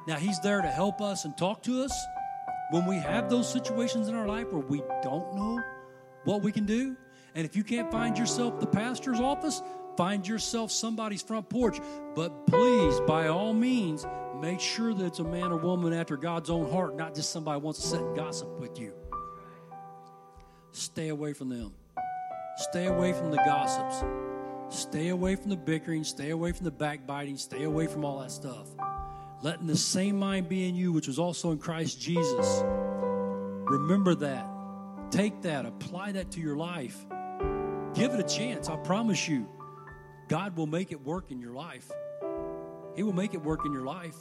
[0.07, 2.07] Now, he's there to help us and talk to us
[2.71, 5.63] when we have those situations in our life where we don't know
[6.25, 6.97] what we can do.
[7.35, 9.63] And if you can't find yourself the pastor's office,
[9.97, 11.79] find yourself somebody's front porch.
[12.15, 14.07] But please, by all means,
[14.41, 17.61] make sure that it's a man or woman after God's own heart, not just somebody
[17.61, 18.93] who wants to sit and gossip with you.
[20.73, 21.73] Stay away from them.
[22.57, 24.05] Stay away from the gossips.
[24.69, 26.05] Stay away from the bickering.
[26.05, 27.37] Stay away from the backbiting.
[27.37, 28.69] Stay away from all that stuff.
[29.43, 32.63] Letting the same mind be in you, which was also in Christ Jesus.
[32.65, 34.47] Remember that.
[35.11, 35.67] Take that.
[35.67, 37.05] Apply that to your life.
[37.95, 38.69] Give it a chance.
[38.69, 39.49] I promise you,
[40.29, 41.91] God will make it work in your life.
[42.97, 44.17] He will make it work in your life.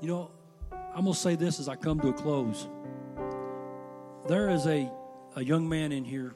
[0.00, 0.30] You know,
[0.72, 2.68] I'm going to say this as I come to a close.
[4.28, 4.90] There is a,
[5.36, 6.34] a young man in here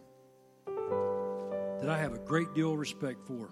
[0.67, 3.51] that I have a great deal of respect for.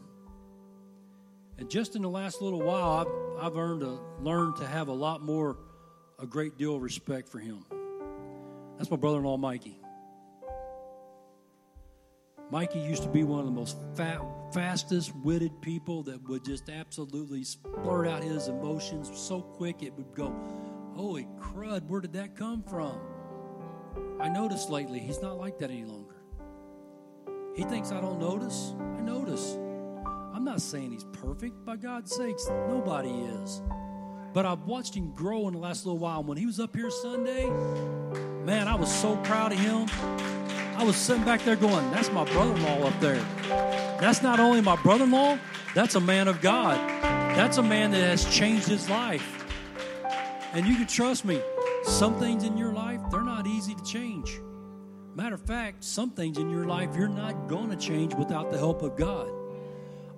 [1.58, 3.06] And just in the last little while,
[3.40, 5.58] I've, I've earned a, learned to have a lot more,
[6.18, 7.64] a great deal of respect for him.
[8.78, 9.79] That's my brother in law, Mikey.
[12.50, 14.20] Mikey used to be one of the most fat,
[14.52, 17.44] fastest witted people that would just absolutely
[17.82, 20.34] blurt out his emotions so quick it would go,
[20.96, 22.98] Holy crud, where did that come from?
[24.20, 26.16] I noticed lately he's not like that any longer.
[27.54, 28.74] He thinks I don't notice.
[28.98, 29.56] I notice.
[30.34, 33.62] I'm not saying he's perfect, by God's sakes, nobody is.
[34.32, 36.20] But I've watched him grow in the last little while.
[36.20, 37.48] And When he was up here Sunday,
[38.44, 39.86] man, I was so proud of him.
[40.80, 43.22] I was sitting back there going, That's my brother in law up there.
[44.00, 45.38] That's not only my brother in law,
[45.74, 46.78] that's a man of God.
[47.36, 49.44] That's a man that has changed his life.
[50.54, 51.42] And you can trust me,
[51.82, 54.40] some things in your life, they're not easy to change.
[55.14, 58.56] Matter of fact, some things in your life you're not going to change without the
[58.56, 59.30] help of God.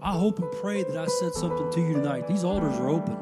[0.00, 2.28] I hope and pray that I said something to you tonight.
[2.28, 3.16] These altars are open.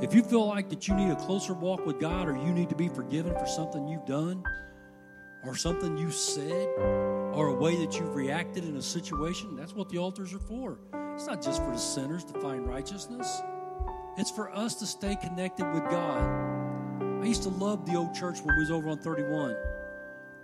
[0.00, 2.68] If you feel like that you need a closer walk with God or you need
[2.68, 4.44] to be forgiven for something you've done
[5.48, 9.88] or something you said or a way that you've reacted in a situation, that's what
[9.88, 10.78] the altars are for.
[11.14, 13.42] It's not just for the sinners to find righteousness.
[14.16, 16.22] It's for us to stay connected with God.
[17.22, 19.56] I used to love the old church when we was over on 31.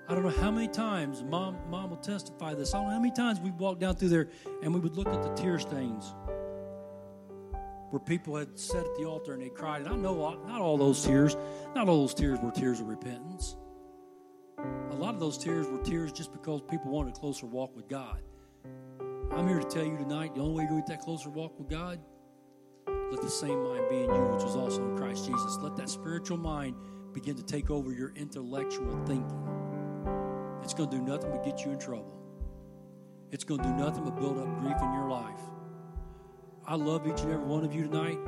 [0.09, 2.75] I don't know how many times, mom, mom will testify this.
[2.75, 4.29] I don't know how many times we walked down through there
[4.63, 6.15] and we would look at the tear stains
[7.91, 9.83] where people had sat at the altar and they cried.
[9.83, 11.37] And I know not all those tears,
[11.75, 13.57] not all those tears were tears of repentance.
[14.91, 17.89] A lot of those tears were tears just because people wanted a closer walk with
[17.89, 18.23] God.
[19.33, 21.69] I'm here to tell you tonight the only way to get that closer walk with
[21.69, 21.99] God,
[22.87, 25.59] let the same mind be in you, which was also in Christ Jesus.
[25.61, 26.77] Let that spiritual mind
[27.13, 29.49] begin to take over your intellectual thinking.
[30.63, 32.19] It's going to do nothing but get you in trouble.
[33.31, 35.41] It's going to do nothing but build up grief in your life.
[36.67, 38.19] I love each and every one of you tonight,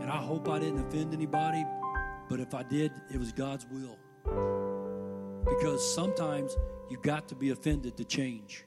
[0.00, 1.64] and I hope I didn't offend anybody,
[2.28, 3.98] but if I did, it was God's will.
[5.44, 6.56] Because sometimes
[6.88, 8.64] you got to be offended to change.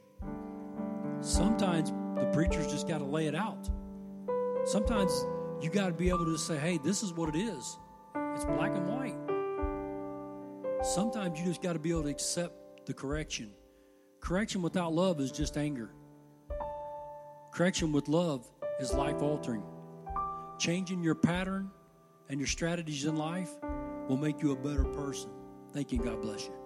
[1.21, 3.69] Sometimes the preacher's just got to lay it out.
[4.65, 5.25] Sometimes
[5.61, 7.77] you got to be able to say, hey, this is what it is.
[8.35, 9.15] It's black and white.
[10.85, 13.51] Sometimes you just got to be able to accept the correction.
[14.19, 15.91] Correction without love is just anger.
[17.51, 18.47] Correction with love
[18.79, 19.63] is life altering.
[20.59, 21.71] Changing your pattern
[22.29, 23.51] and your strategies in life
[24.07, 25.29] will make you a better person.
[25.73, 25.99] Thank you.
[25.99, 26.56] God bless you.